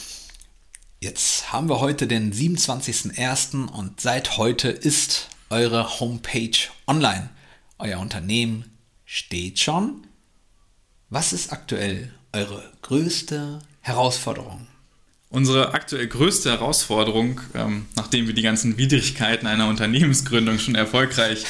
jetzt 0.99 1.51
haben 1.51 1.69
wir 1.69 1.79
heute 1.79 2.07
den 2.07 2.33
27.01. 2.33 3.67
und 3.67 4.01
seit 4.01 4.37
heute 4.37 4.69
ist 4.69 5.29
eure 5.49 5.99
Homepage 5.99 6.57
online. 6.87 7.29
Euer 7.77 7.99
Unternehmen 7.99 8.77
steht 9.05 9.59
schon. 9.59 10.07
Was 11.09 11.33
ist 11.33 11.51
aktuell 11.51 12.13
eure 12.31 12.71
größte 12.81 13.59
Herausforderung? 13.81 14.67
Unsere 15.33 15.73
aktuell 15.73 16.05
größte 16.05 16.51
Herausforderung, 16.51 17.41
ähm, 17.55 17.87
nachdem 17.95 18.27
wir 18.27 18.35
die 18.35 18.43
ganzen 18.43 18.77
Widrigkeiten 18.77 19.47
einer 19.47 19.67
Unternehmensgründung 19.67 20.59
schon 20.59 20.75
erfolgreich 20.75 21.43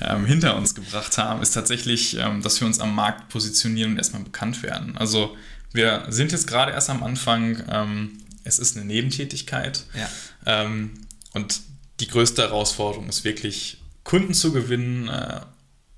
ähm, 0.00 0.24
hinter 0.24 0.56
uns 0.56 0.74
gebracht 0.74 1.18
haben, 1.18 1.42
ist 1.42 1.50
tatsächlich, 1.50 2.16
ähm, 2.16 2.40
dass 2.40 2.58
wir 2.58 2.66
uns 2.66 2.80
am 2.80 2.94
Markt 2.94 3.28
positionieren 3.28 3.92
und 3.92 3.98
erstmal 3.98 4.22
bekannt 4.22 4.62
werden. 4.62 4.96
Also 4.96 5.36
wir 5.74 6.06
sind 6.08 6.32
jetzt 6.32 6.46
gerade 6.46 6.72
erst 6.72 6.88
am 6.88 7.02
Anfang, 7.02 7.62
ähm, 7.68 8.12
es 8.42 8.58
ist 8.58 8.74
eine 8.74 8.86
Nebentätigkeit 8.86 9.84
ja. 9.92 10.08
Ähm, 10.46 10.92
und 11.34 11.60
die 12.00 12.08
größte 12.08 12.40
Herausforderung 12.40 13.06
ist 13.10 13.24
wirklich 13.24 13.82
Kunden 14.02 14.32
zu 14.32 14.50
gewinnen, 14.50 15.08
äh, 15.08 15.40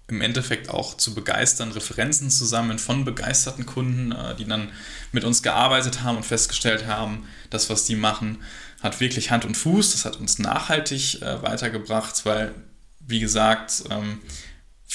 im 0.08 0.22
Endeffekt 0.22 0.70
auch 0.70 0.96
zu 0.96 1.14
begeistern, 1.14 1.70
Referenzen 1.70 2.30
zu 2.30 2.46
sammeln 2.46 2.78
von 2.78 3.04
begeisterten 3.04 3.66
Kunden, 3.66 4.12
äh, 4.12 4.34
die 4.34 4.46
dann 4.46 4.70
mit 5.12 5.24
uns 5.24 5.42
gearbeitet 5.42 6.02
haben 6.02 6.16
und 6.16 6.26
festgestellt 6.26 6.86
haben, 6.86 7.26
das, 7.50 7.68
was 7.68 7.84
die 7.84 7.96
machen, 7.96 8.38
hat 8.82 9.00
wirklich 9.00 9.30
Hand 9.30 9.44
und 9.44 9.56
Fuß. 9.56 9.92
Das 9.92 10.04
hat 10.04 10.16
uns 10.16 10.38
nachhaltig 10.38 11.20
äh, 11.20 11.42
weitergebracht, 11.42 12.24
weil, 12.24 12.54
wie 13.00 13.20
gesagt, 13.20 13.84
ähm, 13.90 14.20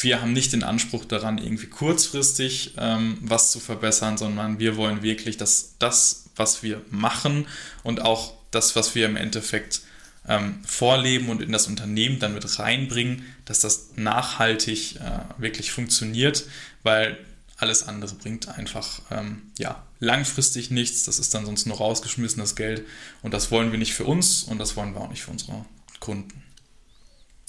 wir 0.02 0.20
haben 0.22 0.34
nicht 0.34 0.54
den 0.54 0.64
Anspruch 0.64 1.06
daran, 1.06 1.38
irgendwie 1.38 1.68
kurzfristig 1.68 2.74
ähm, 2.78 3.20
was 3.22 3.52
zu 3.52 3.60
verbessern, 3.60 4.18
sondern 4.18 4.58
wir 4.58 4.76
wollen 4.76 5.04
wirklich, 5.04 5.38
dass 5.38 5.76
das, 5.78 6.32
was 6.36 6.64
wir 6.64 6.82
machen 6.90 7.46
und 7.84 8.02
auch 8.02 8.34
das, 8.50 8.76
was 8.76 8.96
wir 8.96 9.06
im 9.06 9.16
Endeffekt 9.16 9.82
ähm, 10.28 10.64
vorleben 10.66 11.30
und 11.30 11.42
in 11.42 11.52
das 11.52 11.68
Unternehmen 11.68 12.20
dann 12.20 12.34
mit 12.34 12.60
reinbringen, 12.60 13.26
dass 13.46 13.60
das 13.60 13.90
nachhaltig 13.96 14.96
äh, 14.98 15.20
wirklich 15.38 15.72
funktioniert, 15.72 16.46
weil 16.84 17.18
alles 17.58 17.88
andere 17.88 18.14
bringt 18.16 18.50
einfach 18.50 19.02
ähm, 19.12 19.44
ja, 19.58 19.86
langfristig 20.00 20.72
nichts. 20.72 21.04
Das 21.04 21.20
ist 21.20 21.34
dann 21.34 21.46
sonst 21.46 21.66
nur 21.66 21.78
rausgeschmissenes 21.78 22.56
Geld 22.56 22.86
und 23.22 23.34
das 23.34 23.52
wollen 23.52 23.72
wir 23.72 23.80
nicht 23.80 23.94
für 23.94 24.06
uns 24.06 24.44
und 24.44 24.60
das 24.60 24.76
wollen 24.76 24.94
wir 24.94 25.02
auch 25.02 25.10
nicht 25.10 25.24
für 25.24 25.32
unsere 25.32 25.66
Kunden. 26.00 26.44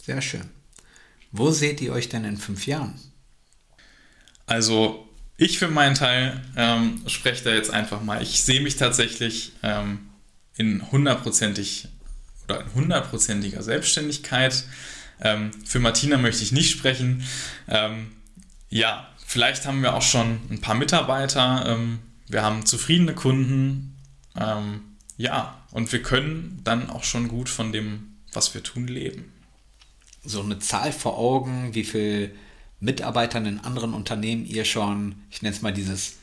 Sehr 0.05 0.21
schön. 0.21 0.49
Wo 1.33 1.51
seht 1.51 1.81
ihr 1.81 1.93
euch 1.93 2.09
denn 2.09 2.25
in 2.25 2.37
fünf 2.37 2.67
Jahren? 2.67 2.95
Also 4.47 5.09
ich 5.37 5.59
für 5.59 5.69
meinen 5.69 5.95
Teil 5.95 6.41
ähm, 6.57 7.03
spreche 7.07 7.45
da 7.45 7.51
jetzt 7.51 7.71
einfach 7.71 8.03
mal. 8.03 8.23
Ich 8.23 8.43
sehe 8.43 8.61
mich 8.61 8.77
tatsächlich 8.77 9.53
ähm, 9.63 10.11
in 10.57 10.93
hundertprozentig 10.93 11.89
oder 12.45 12.61
in 12.61 12.75
hundertprozentiger 12.75 13.63
Selbstständigkeit. 13.63 14.65
Ähm, 15.21 15.51
für 15.65 15.81
Martina 15.81 16.17
möchte 16.17 16.43
ich 16.43 16.53
nicht 16.53 16.71
sprechen. 16.71 17.25
Ähm, 17.69 18.13
ja, 18.69 19.09
vielleicht 19.27 19.67
haben 19.67 19.83
wir 19.83 19.95
auch 19.95 20.03
schon 20.03 20.41
ein 20.51 20.61
paar 20.61 20.75
Mitarbeiter. 20.75 21.65
Ähm, 21.67 22.01
wir 22.29 22.43
haben 22.43 22.67
zufriedene 22.67 23.15
Kunden. 23.15 23.97
Ähm, 24.37 24.83
ja, 25.17 25.63
und 25.71 25.93
wir 25.93 26.03
können 26.03 26.61
dann 26.65 26.91
auch 26.91 27.05
schon 27.05 27.29
gut 27.29 27.49
von 27.49 27.73
dem, 27.73 28.17
was 28.33 28.55
wir 28.55 28.63
tun, 28.63 28.89
leben. 28.89 29.33
So 30.25 30.43
eine 30.43 30.59
Zahl 30.59 30.93
vor 30.93 31.19
Augen, 31.19 31.75
wie 31.75 31.85
viele 31.85 32.33
Mitarbeitern 32.81 33.47
in 33.47 33.61
anderen 33.61 33.95
Unternehmen 33.95 34.45
ihr 34.45 34.65
schon, 34.65 35.17
ich 35.31 35.43
nenne 35.43 35.55
es 35.55 35.63
mal 35.63 35.73
dieses 35.73 36.17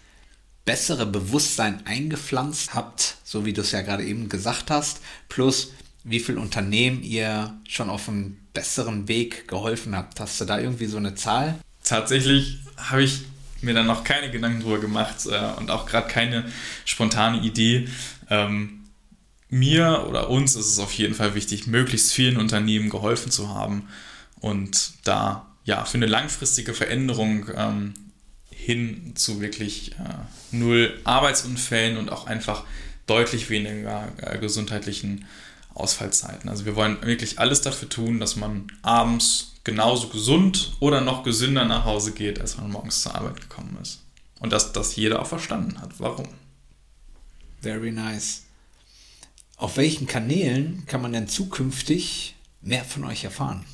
bessere 0.66 1.06
Bewusstsein 1.06 1.86
eingepflanzt 1.86 2.74
habt, 2.74 3.18
so 3.24 3.46
wie 3.46 3.54
du 3.54 3.62
es 3.62 3.72
ja 3.72 3.82
gerade 3.82 4.06
eben 4.06 4.30
gesagt 4.30 4.70
hast, 4.70 5.02
plus 5.28 5.74
wie 6.04 6.20
viel 6.20 6.38
Unternehmen 6.38 7.04
ihr 7.04 7.54
schon 7.68 7.90
auf 7.90 8.10
einem 8.10 8.38
besseren 8.54 9.08
Weg 9.08 9.48
geholfen 9.48 9.96
habt. 9.96 10.20
Hast 10.20 10.42
du 10.42 10.46
da 10.46 10.60
irgendwie 10.60 10.88
so 10.88 10.98
eine 10.98 11.16
Zahl? 11.16 11.56
Tatsächlich 11.84 12.60
habe 12.78 13.04
ich 13.04 13.22
mir 13.62 13.74
dann 13.74 13.86
noch 13.86 14.04
keine 14.04 14.32
Gedanken 14.32 14.62
drüber 14.62 14.80
gemacht 14.80 15.26
äh, 15.28 15.60
und 15.60 15.70
auch 15.70 15.86
gerade 15.86 16.08
keine 16.08 16.46
spontane 16.86 17.42
Idee. 17.42 17.88
Ähm, 18.30 18.82
mir 19.50 20.06
oder 20.08 20.30
uns 20.30 20.56
ist 20.56 20.68
es 20.68 20.80
auf 20.80 20.94
jeden 20.94 21.14
Fall 21.14 21.36
wichtig, 21.36 21.68
möglichst 21.68 22.14
vielen 22.14 22.38
Unternehmen 22.38 22.90
geholfen 22.90 23.32
zu 23.32 23.50
haben 23.50 23.88
und 24.40 24.94
da 25.04 25.46
ja 25.66 25.86
für 25.86 25.98
eine 25.98 26.08
langfristige 26.08 26.74
Veränderung 26.74 27.48
ähm, 27.56 27.94
hin 28.50 29.14
zu 29.16 29.42
wirklich 29.42 29.94
äh, 29.94 30.56
null 30.56 31.00
Arbeitsunfällen 31.04 31.98
und 31.98 32.12
auch 32.12 32.28
einfach 32.28 32.64
deutlich 33.08 33.50
weniger 33.50 34.08
äh, 34.22 34.38
gesundheitlichen 34.38 35.26
Ausfallzeiten. 35.74 36.50
Also 36.50 36.66
wir 36.66 36.76
wollen 36.76 37.02
wirklich 37.04 37.40
alles 37.40 37.62
dafür 37.62 37.90
tun, 37.90 38.20
dass 38.20 38.36
man 38.36 38.68
abends 38.82 39.54
genauso 39.64 40.10
gesund 40.10 40.74
oder 40.80 41.02
noch 41.02 41.24
gesünder 41.24 41.66
nach 41.66 41.86
Hause 41.86 42.12
geht, 42.12 42.40
als 42.40 42.58
man 42.58 42.72
morgens 42.72 43.02
zur 43.02 43.16
Arbeit 43.16 43.42
gekommen 43.42 43.78
ist. 43.82 44.00
Und 44.40 44.52
dass 44.52 44.74
das 44.74 44.96
jeder 44.96 45.22
auch 45.22 45.28
verstanden 45.28 45.80
hat. 45.80 46.00
Warum? 46.00 46.28
Very 47.62 47.92
nice. 47.92 48.44
Auf 49.56 49.78
welchen 49.78 50.08
Kanälen 50.08 50.84
kann 50.88 51.02
man 51.02 51.14
denn 51.14 51.28
zukünftig 51.28 52.36
mehr 52.62 52.84
von 52.84 53.04
euch 53.06 53.24
erfahren? 53.24 53.66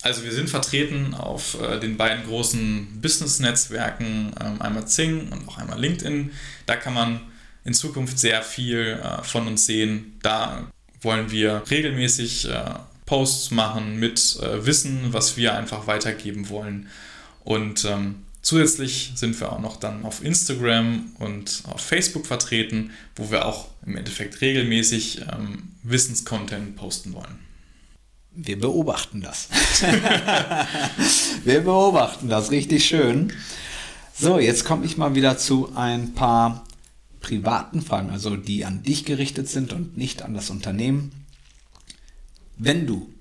Also 0.00 0.24
wir 0.24 0.32
sind 0.32 0.50
vertreten 0.50 1.14
auf 1.14 1.60
äh, 1.60 1.78
den 1.78 1.96
beiden 1.96 2.26
großen 2.26 3.00
Business-Netzwerken, 3.00 4.32
ähm, 4.40 4.60
einmal 4.60 4.88
Zing 4.88 5.30
und 5.30 5.46
auch 5.46 5.58
einmal 5.58 5.78
LinkedIn. 5.78 6.32
Da 6.66 6.74
kann 6.76 6.94
man 6.94 7.20
in 7.64 7.74
Zukunft 7.74 8.18
sehr 8.18 8.42
viel 8.42 9.00
äh, 9.00 9.22
von 9.22 9.46
uns 9.46 9.66
sehen. 9.66 10.18
Da 10.22 10.70
wollen 11.02 11.30
wir 11.30 11.62
regelmäßig 11.70 12.48
äh, 12.48 12.74
Posts 13.06 13.50
machen 13.50 13.98
mit 13.98 14.38
äh, 14.40 14.64
Wissen, 14.64 15.12
was 15.12 15.36
wir 15.36 15.54
einfach 15.54 15.86
weitergeben 15.86 16.48
wollen. 16.48 16.88
Und 17.44 17.84
ähm, 17.84 18.22
zusätzlich 18.40 19.12
sind 19.16 19.38
wir 19.40 19.52
auch 19.52 19.60
noch 19.60 19.76
dann 19.76 20.04
auf 20.04 20.24
Instagram 20.24 21.12
und 21.18 21.62
auf 21.68 21.80
Facebook 21.80 22.26
vertreten, 22.26 22.90
wo 23.16 23.30
wir 23.30 23.46
auch 23.46 23.68
im 23.84 23.96
Endeffekt 23.96 24.40
regelmäßig 24.40 25.22
ähm, 25.32 25.72
Wissenscontent 25.82 26.76
posten 26.76 27.12
wollen. 27.12 27.38
Wir 28.34 28.58
beobachten 28.58 29.20
das. 29.20 29.48
wir 31.44 31.60
beobachten 31.60 32.28
das 32.30 32.50
richtig 32.50 32.86
schön. 32.86 33.32
So, 34.18 34.38
jetzt 34.38 34.64
komme 34.64 34.86
ich 34.86 34.96
mal 34.96 35.14
wieder 35.14 35.36
zu 35.36 35.70
ein 35.74 36.14
paar 36.14 36.64
privaten 37.22 37.80
Fragen, 37.80 38.10
also 38.10 38.36
die 38.36 38.64
an 38.64 38.82
dich 38.82 39.04
gerichtet 39.04 39.48
sind 39.48 39.72
und 39.72 39.96
nicht 39.96 40.22
an 40.22 40.34
das 40.34 40.50
Unternehmen. 40.50 41.12
Wenn 42.58 42.86
du 42.86 43.12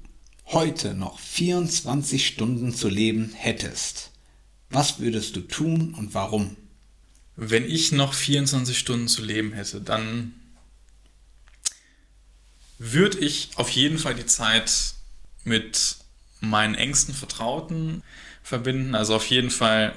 heute 0.47 0.93
noch 0.93 1.19
24 1.19 2.27
Stunden 2.27 2.73
zu 2.73 2.89
leben 2.89 3.31
hättest, 3.33 4.11
was 4.69 4.99
würdest 4.99 5.35
du 5.35 5.41
tun 5.41 5.93
und 5.93 6.13
warum? 6.13 6.57
Wenn 7.35 7.65
ich 7.65 7.91
noch 7.91 8.13
24 8.13 8.77
Stunden 8.77 9.07
zu 9.07 9.23
leben 9.23 9.53
hätte, 9.53 9.81
dann 9.81 10.33
würde 12.77 13.19
ich 13.19 13.49
auf 13.55 13.69
jeden 13.69 13.99
Fall 13.99 14.15
die 14.15 14.25
Zeit 14.25 14.95
mit 15.43 15.97
meinen 16.39 16.75
engsten 16.75 17.13
Vertrauten 17.13 18.03
verbinden. 18.43 18.95
Also 18.95 19.15
auf 19.15 19.27
jeden 19.27 19.51
Fall 19.51 19.93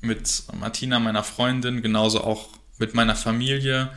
mit 0.00 0.42
Martina, 0.58 0.98
meiner 0.98 1.24
Freundin, 1.24 1.82
genauso 1.82 2.22
auch 2.22 2.48
mit 2.78 2.94
meiner 2.94 3.16
Familie 3.16 3.90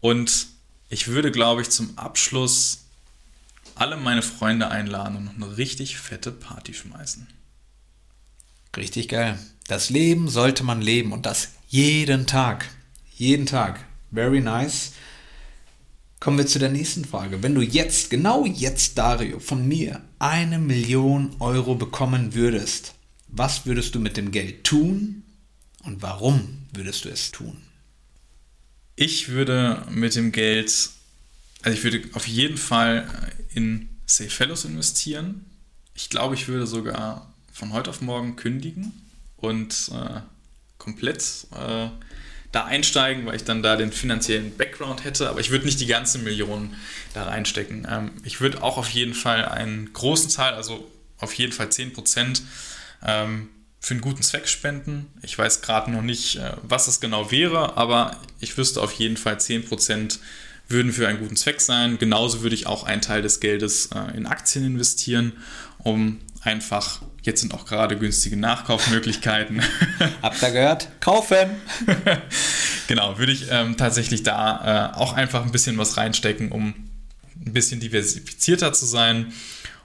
und 0.00 0.46
ich 0.88 1.08
würde, 1.08 1.30
glaube 1.30 1.62
ich, 1.62 1.70
zum 1.70 1.98
Abschluss 1.98 2.84
alle 3.74 3.96
meine 3.96 4.22
Freunde 4.22 4.68
einladen 4.68 5.16
und 5.16 5.42
eine 5.42 5.56
richtig 5.56 5.98
fette 5.98 6.32
Party 6.32 6.74
schmeißen. 6.74 7.26
Richtig 8.76 9.08
geil. 9.08 9.38
Das 9.66 9.90
Leben 9.90 10.28
sollte 10.28 10.64
man 10.64 10.80
leben 10.80 11.12
und 11.12 11.26
das 11.26 11.50
jeden 11.68 12.26
Tag. 12.26 12.68
Jeden 13.16 13.46
Tag. 13.46 13.84
Very 14.12 14.40
nice. 14.40 14.92
Kommen 16.20 16.38
wir 16.38 16.46
zu 16.46 16.58
der 16.58 16.70
nächsten 16.70 17.04
Frage. 17.04 17.42
Wenn 17.42 17.54
du 17.54 17.60
jetzt, 17.60 18.10
genau 18.10 18.46
jetzt, 18.46 18.96
Dario, 18.98 19.38
von 19.40 19.66
mir 19.66 20.02
eine 20.18 20.58
Million 20.58 21.34
Euro 21.40 21.74
bekommen 21.74 22.34
würdest, 22.34 22.94
was 23.28 23.66
würdest 23.66 23.94
du 23.94 24.00
mit 24.00 24.16
dem 24.16 24.30
Geld 24.30 24.64
tun 24.64 25.22
und 25.84 26.02
warum 26.02 26.66
würdest 26.72 27.04
du 27.04 27.08
es 27.10 27.32
tun? 27.32 27.62
Ich 28.96 29.28
würde 29.28 29.82
mit 29.90 30.14
dem 30.16 30.32
Geld, 30.32 30.88
also 31.62 31.76
ich 31.76 31.84
würde 31.84 32.02
auf 32.14 32.26
jeden 32.26 32.56
Fall 32.56 33.06
in 33.54 33.90
Safe 34.06 34.30
Fellows 34.30 34.64
investieren. 34.64 35.44
Ich 35.94 36.08
glaube, 36.08 36.34
ich 36.34 36.48
würde 36.48 36.66
sogar 36.66 37.30
von 37.52 37.74
heute 37.74 37.90
auf 37.90 38.00
morgen 38.00 38.36
kündigen 38.36 38.92
und 39.36 39.90
äh, 39.92 40.20
komplett 40.78 41.46
äh, 41.52 41.88
da 42.52 42.64
einsteigen, 42.64 43.26
weil 43.26 43.36
ich 43.36 43.44
dann 43.44 43.62
da 43.62 43.76
den 43.76 43.92
finanziellen 43.92 44.56
Background 44.56 45.04
hätte, 45.04 45.28
aber 45.28 45.40
ich 45.40 45.50
würde 45.50 45.66
nicht 45.66 45.80
die 45.80 45.86
ganze 45.86 46.18
Million 46.18 46.74
da 47.12 47.24
reinstecken. 47.24 47.86
Ähm, 47.90 48.12
ich 48.24 48.40
würde 48.40 48.62
auch 48.62 48.78
auf 48.78 48.88
jeden 48.88 49.12
Fall 49.12 49.44
einen 49.44 49.92
großen 49.92 50.30
Teil, 50.30 50.54
also 50.54 50.90
auf 51.18 51.34
jeden 51.34 51.52
Fall 51.52 51.70
10 51.70 51.92
Prozent, 51.92 52.42
ähm, 53.04 53.50
für 53.86 53.94
einen 53.94 54.00
guten 54.00 54.24
Zweck 54.24 54.48
spenden. 54.48 55.06
Ich 55.22 55.38
weiß 55.38 55.62
gerade 55.62 55.92
noch 55.92 56.02
nicht, 56.02 56.38
äh, 56.38 56.54
was 56.64 56.88
es 56.88 56.98
genau 56.98 57.30
wäre, 57.30 57.76
aber 57.76 58.16
ich 58.40 58.58
wüsste 58.58 58.82
auf 58.82 58.90
jeden 58.90 59.16
Fall 59.16 59.38
10 59.38 59.64
Prozent 59.64 60.18
würden 60.66 60.92
für 60.92 61.06
einen 61.06 61.20
guten 61.20 61.36
Zweck 61.36 61.60
sein. 61.60 61.96
Genauso 61.96 62.42
würde 62.42 62.56
ich 62.56 62.66
auch 62.66 62.82
einen 62.82 63.00
Teil 63.00 63.22
des 63.22 63.38
Geldes 63.38 63.90
äh, 63.94 64.16
in 64.16 64.26
Aktien 64.26 64.64
investieren, 64.64 65.34
um 65.78 66.18
einfach, 66.40 67.00
jetzt 67.22 67.42
sind 67.42 67.54
auch 67.54 67.64
gerade 67.64 67.96
günstige 67.96 68.36
Nachkaufmöglichkeiten. 68.36 69.62
Habt 70.20 70.42
ihr 70.42 70.50
gehört? 70.50 70.88
Kaufen! 70.98 71.50
genau, 72.88 73.18
würde 73.18 73.30
ich 73.30 73.46
ähm, 73.52 73.76
tatsächlich 73.76 74.24
da 74.24 74.94
äh, 74.94 74.98
auch 74.98 75.12
einfach 75.12 75.44
ein 75.44 75.52
bisschen 75.52 75.78
was 75.78 75.96
reinstecken, 75.96 76.50
um 76.50 76.74
ein 77.36 77.52
bisschen 77.52 77.78
diversifizierter 77.78 78.72
zu 78.72 78.84
sein. 78.84 79.32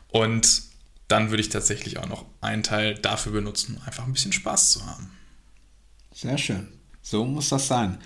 Und 0.08 0.71
dann 1.12 1.30
würde 1.30 1.42
ich 1.42 1.50
tatsächlich 1.50 1.98
auch 1.98 2.08
noch 2.08 2.26
einen 2.40 2.64
Teil 2.64 2.96
dafür 2.96 3.34
benutzen, 3.34 3.82
einfach 3.86 4.06
ein 4.06 4.14
bisschen 4.14 4.32
Spaß 4.32 4.72
zu 4.72 4.86
haben. 4.86 5.12
Sehr 6.14 6.38
schön. 6.38 6.68
So 7.02 7.26
muss 7.26 7.50
das 7.50 7.68
sein. 7.68 7.98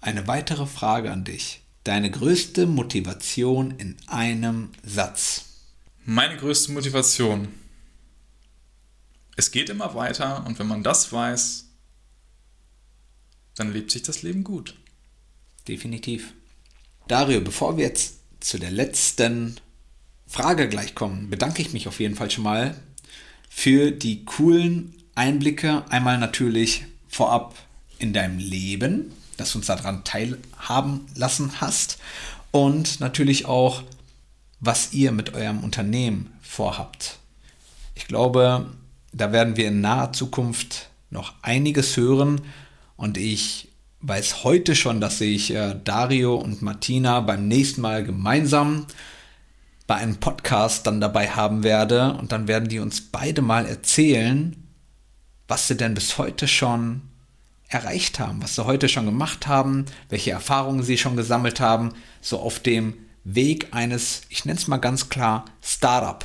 Eine 0.00 0.26
weitere 0.26 0.66
Frage 0.66 1.12
an 1.12 1.24
dich. 1.24 1.62
Deine 1.84 2.10
größte 2.10 2.66
Motivation 2.66 3.72
in 3.78 3.96
einem 4.06 4.70
Satz. 4.82 5.44
Meine 6.04 6.36
größte 6.36 6.72
Motivation. 6.72 7.48
Es 9.36 9.50
geht 9.50 9.70
immer 9.70 9.94
weiter 9.94 10.44
und 10.46 10.58
wenn 10.58 10.66
man 10.66 10.82
das 10.82 11.12
weiß, 11.12 11.66
dann 13.54 13.72
lebt 13.72 13.90
sich 13.90 14.02
das 14.02 14.22
Leben 14.22 14.42
gut. 14.44 14.74
Definitiv. 15.68 16.34
Dario, 17.06 17.40
bevor 17.40 17.76
wir 17.76 17.84
jetzt 17.84 18.18
zu 18.40 18.58
der 18.58 18.70
letzten 18.70 19.60
Frage 20.30 20.68
gleich 20.68 20.94
kommen, 20.94 21.28
bedanke 21.28 21.60
ich 21.60 21.72
mich 21.72 21.88
auf 21.88 21.98
jeden 21.98 22.14
Fall 22.14 22.30
schon 22.30 22.44
mal 22.44 22.76
für 23.48 23.90
die 23.90 24.24
coolen 24.24 24.94
Einblicke. 25.16 25.84
Einmal 25.88 26.18
natürlich 26.18 26.84
vorab 27.08 27.56
in 27.98 28.12
deinem 28.12 28.38
Leben, 28.38 29.12
dass 29.36 29.50
du 29.52 29.58
uns 29.58 29.66
daran 29.66 30.04
teilhaben 30.04 31.06
lassen 31.16 31.60
hast. 31.60 31.98
Und 32.52 33.00
natürlich 33.00 33.46
auch 33.46 33.82
was 34.60 34.92
ihr 34.92 35.10
mit 35.10 35.34
eurem 35.34 35.64
Unternehmen 35.64 36.30
vorhabt. 36.42 37.18
Ich 37.96 38.06
glaube, 38.06 38.70
da 39.12 39.32
werden 39.32 39.56
wir 39.56 39.66
in 39.66 39.80
naher 39.80 40.12
Zukunft 40.12 40.90
noch 41.10 41.34
einiges 41.42 41.96
hören 41.96 42.40
und 42.96 43.18
ich 43.18 43.68
weiß 44.02 44.44
heute 44.44 44.76
schon, 44.76 45.00
dass 45.00 45.20
ich 45.20 45.52
äh, 45.52 45.74
Dario 45.84 46.36
und 46.36 46.62
Martina 46.62 47.20
beim 47.20 47.48
nächsten 47.48 47.80
Mal 47.80 48.04
gemeinsam 48.04 48.86
bei 49.90 49.96
einem 49.96 50.16
Podcast 50.18 50.86
dann 50.86 51.00
dabei 51.00 51.30
haben 51.30 51.64
werde 51.64 52.12
und 52.12 52.30
dann 52.30 52.46
werden 52.46 52.68
die 52.68 52.78
uns 52.78 53.00
beide 53.00 53.42
mal 53.42 53.66
erzählen, 53.66 54.54
was 55.48 55.66
sie 55.66 55.76
denn 55.76 55.94
bis 55.94 56.16
heute 56.16 56.46
schon 56.46 57.02
erreicht 57.66 58.20
haben, 58.20 58.40
was 58.40 58.54
sie 58.54 58.64
heute 58.64 58.88
schon 58.88 59.06
gemacht 59.06 59.48
haben, 59.48 59.86
welche 60.08 60.30
Erfahrungen 60.30 60.84
sie 60.84 60.96
schon 60.96 61.16
gesammelt 61.16 61.58
haben, 61.58 61.92
so 62.20 62.38
auf 62.38 62.60
dem 62.60 62.94
Weg 63.24 63.66
eines, 63.72 64.22
ich 64.28 64.44
nenne 64.44 64.60
es 64.60 64.68
mal 64.68 64.76
ganz 64.76 65.08
klar, 65.08 65.44
Startup. 65.60 66.24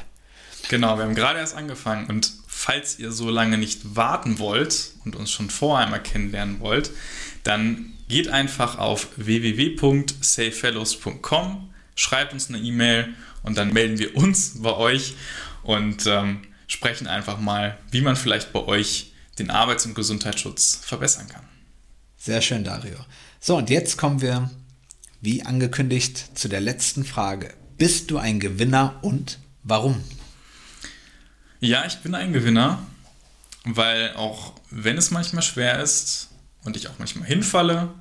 Genau, 0.70 1.00
wir 1.00 1.06
haben 1.06 1.16
gerade 1.16 1.40
erst 1.40 1.56
angefangen 1.56 2.06
und 2.06 2.34
falls 2.46 3.00
ihr 3.00 3.12
so 3.12 3.32
lange 3.32 3.58
nicht 3.58 3.96
warten 3.96 4.38
wollt 4.38 4.92
und 5.06 5.16
uns 5.16 5.32
schon 5.32 5.50
vorher 5.50 5.88
einmal 5.88 6.04
kennenlernen 6.04 6.60
wollt, 6.60 6.92
dann 7.42 7.94
geht 8.10 8.28
einfach 8.28 8.78
auf 8.78 9.08
www.safefellows.com, 9.16 11.74
schreibt 11.96 12.34
uns 12.34 12.50
eine 12.50 12.60
E-Mail 12.60 13.16
und 13.46 13.58
dann 13.58 13.74
melden 13.74 14.00
wir 14.00 14.16
uns 14.16 14.62
bei 14.62 14.74
euch 14.74 15.16
und 15.64 16.06
ähm, 16.08 16.42
sprechen 16.68 17.08
einfach 17.08 17.40
mal, 17.40 17.78
wie 17.92 18.02
man 18.02 18.16
vielleicht 18.16 18.54
bei 18.54 18.60
euch 18.60 19.14
den 19.40 19.50
Arbeits- 19.50 19.86
und 19.86 19.96
Gesundheitsschutz 19.96 20.80
verbessern 20.84 21.28
kann. 21.28 21.44
Sehr 22.18 22.42
schön, 22.42 22.64
Dario. 22.64 22.98
So, 23.40 23.58
und 23.58 23.70
jetzt 23.70 23.98
kommen 23.98 24.22
wir 24.22 24.50
wie 25.22 25.44
angekündigt, 25.44 26.38
zu 26.38 26.48
der 26.48 26.62
letzten 26.62 27.04
Frage. 27.04 27.54
Bist 27.78 28.12
du 28.12 28.18
ein 28.18 28.40
Gewinner 28.40 29.00
und 29.02 29.40
warum? 29.64 30.04
Ja, 31.60 31.86
ich 31.86 31.98
bin 31.98 32.16
ein 32.16 32.32
Gewinner, 32.32 32.86
weil 33.64 34.14
auch 34.16 34.54
wenn 34.70 34.98
es 34.98 35.12
manchmal 35.12 35.42
schwer 35.42 35.82
ist 35.82 36.30
und 36.64 36.78
ich 36.78 36.88
auch 36.90 37.00
manchmal 37.00 37.28
hinfalle, 37.28 37.94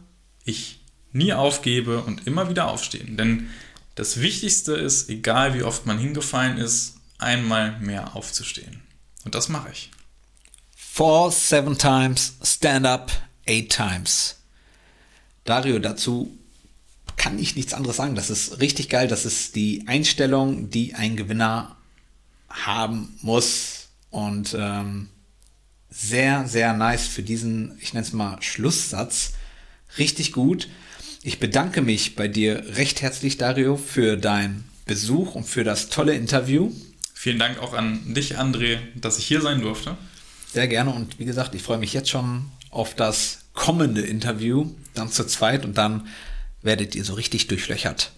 ich 0.44 0.80
nie 1.12 1.32
aufgebe 1.32 2.02
und 2.02 2.26
immer 2.26 2.50
wieder 2.50 2.68
aufstehen. 2.68 3.16
Denn 3.16 3.48
das 3.94 4.20
Wichtigste 4.20 4.74
ist, 4.74 5.08
egal 5.08 5.54
wie 5.54 5.62
oft 5.62 5.86
man 5.86 5.98
hingefallen 5.98 6.58
ist, 6.58 6.96
einmal 7.18 7.78
mehr 7.80 8.16
aufzustehen. 8.16 8.82
Und 9.24 9.34
das 9.34 9.48
mache 9.48 9.70
ich. 9.72 9.90
Fall 10.76 11.30
seven 11.32 11.76
times, 11.78 12.34
stand 12.42 12.86
up 12.86 13.10
eight 13.46 13.70
times. 13.70 14.36
Dario, 15.44 15.78
dazu 15.78 16.38
kann 17.16 17.38
ich 17.38 17.56
nichts 17.56 17.74
anderes 17.74 17.96
sagen. 17.96 18.14
Das 18.14 18.30
ist 18.30 18.60
richtig 18.60 18.88
geil. 18.88 19.08
Das 19.08 19.24
ist 19.24 19.56
die 19.56 19.84
Einstellung, 19.86 20.70
die 20.70 20.94
ein 20.94 21.16
Gewinner 21.16 21.76
haben 22.48 23.16
muss. 23.22 23.88
Und 24.10 24.54
ähm, 24.58 25.08
sehr, 25.90 26.46
sehr 26.48 26.72
nice 26.72 27.06
für 27.06 27.22
diesen, 27.22 27.78
ich 27.80 27.92
nenne 27.92 28.06
es 28.06 28.12
mal 28.12 28.40
Schlusssatz. 28.42 29.34
Richtig 29.98 30.32
gut. 30.32 30.68
Ich 31.26 31.40
bedanke 31.40 31.80
mich 31.80 32.16
bei 32.16 32.28
dir 32.28 32.62
recht 32.76 33.00
herzlich, 33.00 33.38
Dario, 33.38 33.78
für 33.78 34.18
deinen 34.18 34.68
Besuch 34.84 35.34
und 35.34 35.44
für 35.44 35.64
das 35.64 35.88
tolle 35.88 36.12
Interview. 36.12 36.70
Vielen 37.14 37.38
Dank 37.38 37.58
auch 37.60 37.72
an 37.72 38.12
dich, 38.12 38.38
André, 38.38 38.76
dass 38.94 39.18
ich 39.18 39.24
hier 39.24 39.40
sein 39.40 39.62
durfte. 39.62 39.96
Sehr 40.52 40.68
gerne 40.68 40.92
und 40.92 41.18
wie 41.18 41.24
gesagt, 41.24 41.54
ich 41.54 41.62
freue 41.62 41.78
mich 41.78 41.94
jetzt 41.94 42.10
schon 42.10 42.44
auf 42.68 42.94
das 42.94 43.46
kommende 43.54 44.02
Interview, 44.02 44.70
dann 44.92 45.10
zu 45.10 45.26
zweit 45.26 45.64
und 45.64 45.78
dann 45.78 46.08
werdet 46.60 46.94
ihr 46.94 47.04
so 47.04 47.14
richtig 47.14 47.46
durchlöchert. 47.46 48.12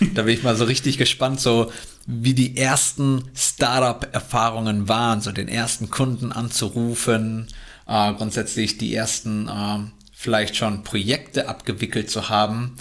da 0.14 0.22
bin 0.22 0.34
ich 0.34 0.42
mal 0.42 0.56
so 0.56 0.64
richtig 0.64 0.98
gespannt, 0.98 1.38
so 1.38 1.70
wie 2.06 2.34
die 2.34 2.56
ersten 2.56 3.22
Startup-Erfahrungen 3.36 4.88
waren, 4.88 5.20
so 5.20 5.30
den 5.30 5.46
ersten 5.46 5.90
Kunden 5.90 6.32
anzurufen, 6.32 7.46
äh, 7.86 8.12
grundsätzlich 8.14 8.78
die 8.78 8.96
ersten 8.96 9.46
äh, 9.46 9.97
vielleicht 10.20 10.56
schon 10.56 10.82
Projekte 10.82 11.46
abgewickelt 11.46 12.10
zu 12.10 12.28
haben. 12.28 12.76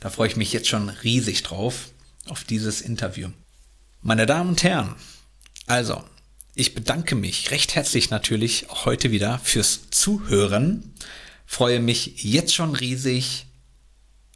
Da 0.00 0.10
freue 0.10 0.28
ich 0.28 0.36
mich 0.36 0.52
jetzt 0.52 0.68
schon 0.68 0.90
riesig 0.90 1.42
drauf, 1.42 1.88
auf 2.26 2.44
dieses 2.44 2.82
Interview. 2.82 3.30
Meine 4.02 4.26
Damen 4.26 4.50
und 4.50 4.62
Herren, 4.62 4.94
also, 5.66 6.04
ich 6.54 6.74
bedanke 6.74 7.14
mich 7.14 7.50
recht 7.50 7.74
herzlich 7.74 8.10
natürlich 8.10 8.66
heute 8.84 9.10
wieder 9.10 9.38
fürs 9.38 9.88
Zuhören. 9.92 10.92
Freue 11.46 11.80
mich 11.80 12.22
jetzt 12.22 12.54
schon 12.54 12.76
riesig 12.76 13.46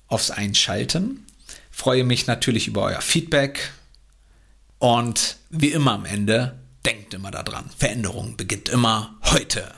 aufs 0.06 0.30
Einschalten. 0.30 1.26
Freue 1.70 2.02
mich 2.02 2.26
natürlich 2.26 2.66
über 2.66 2.84
euer 2.84 3.02
Feedback. 3.02 3.72
Und 4.78 5.36
wie 5.50 5.68
immer 5.72 5.92
am 5.92 6.06
Ende, 6.06 6.58
denkt 6.86 7.12
immer 7.12 7.30
daran, 7.30 7.68
Veränderung 7.76 8.38
beginnt 8.38 8.70
immer 8.70 9.18
heute. 9.24 9.77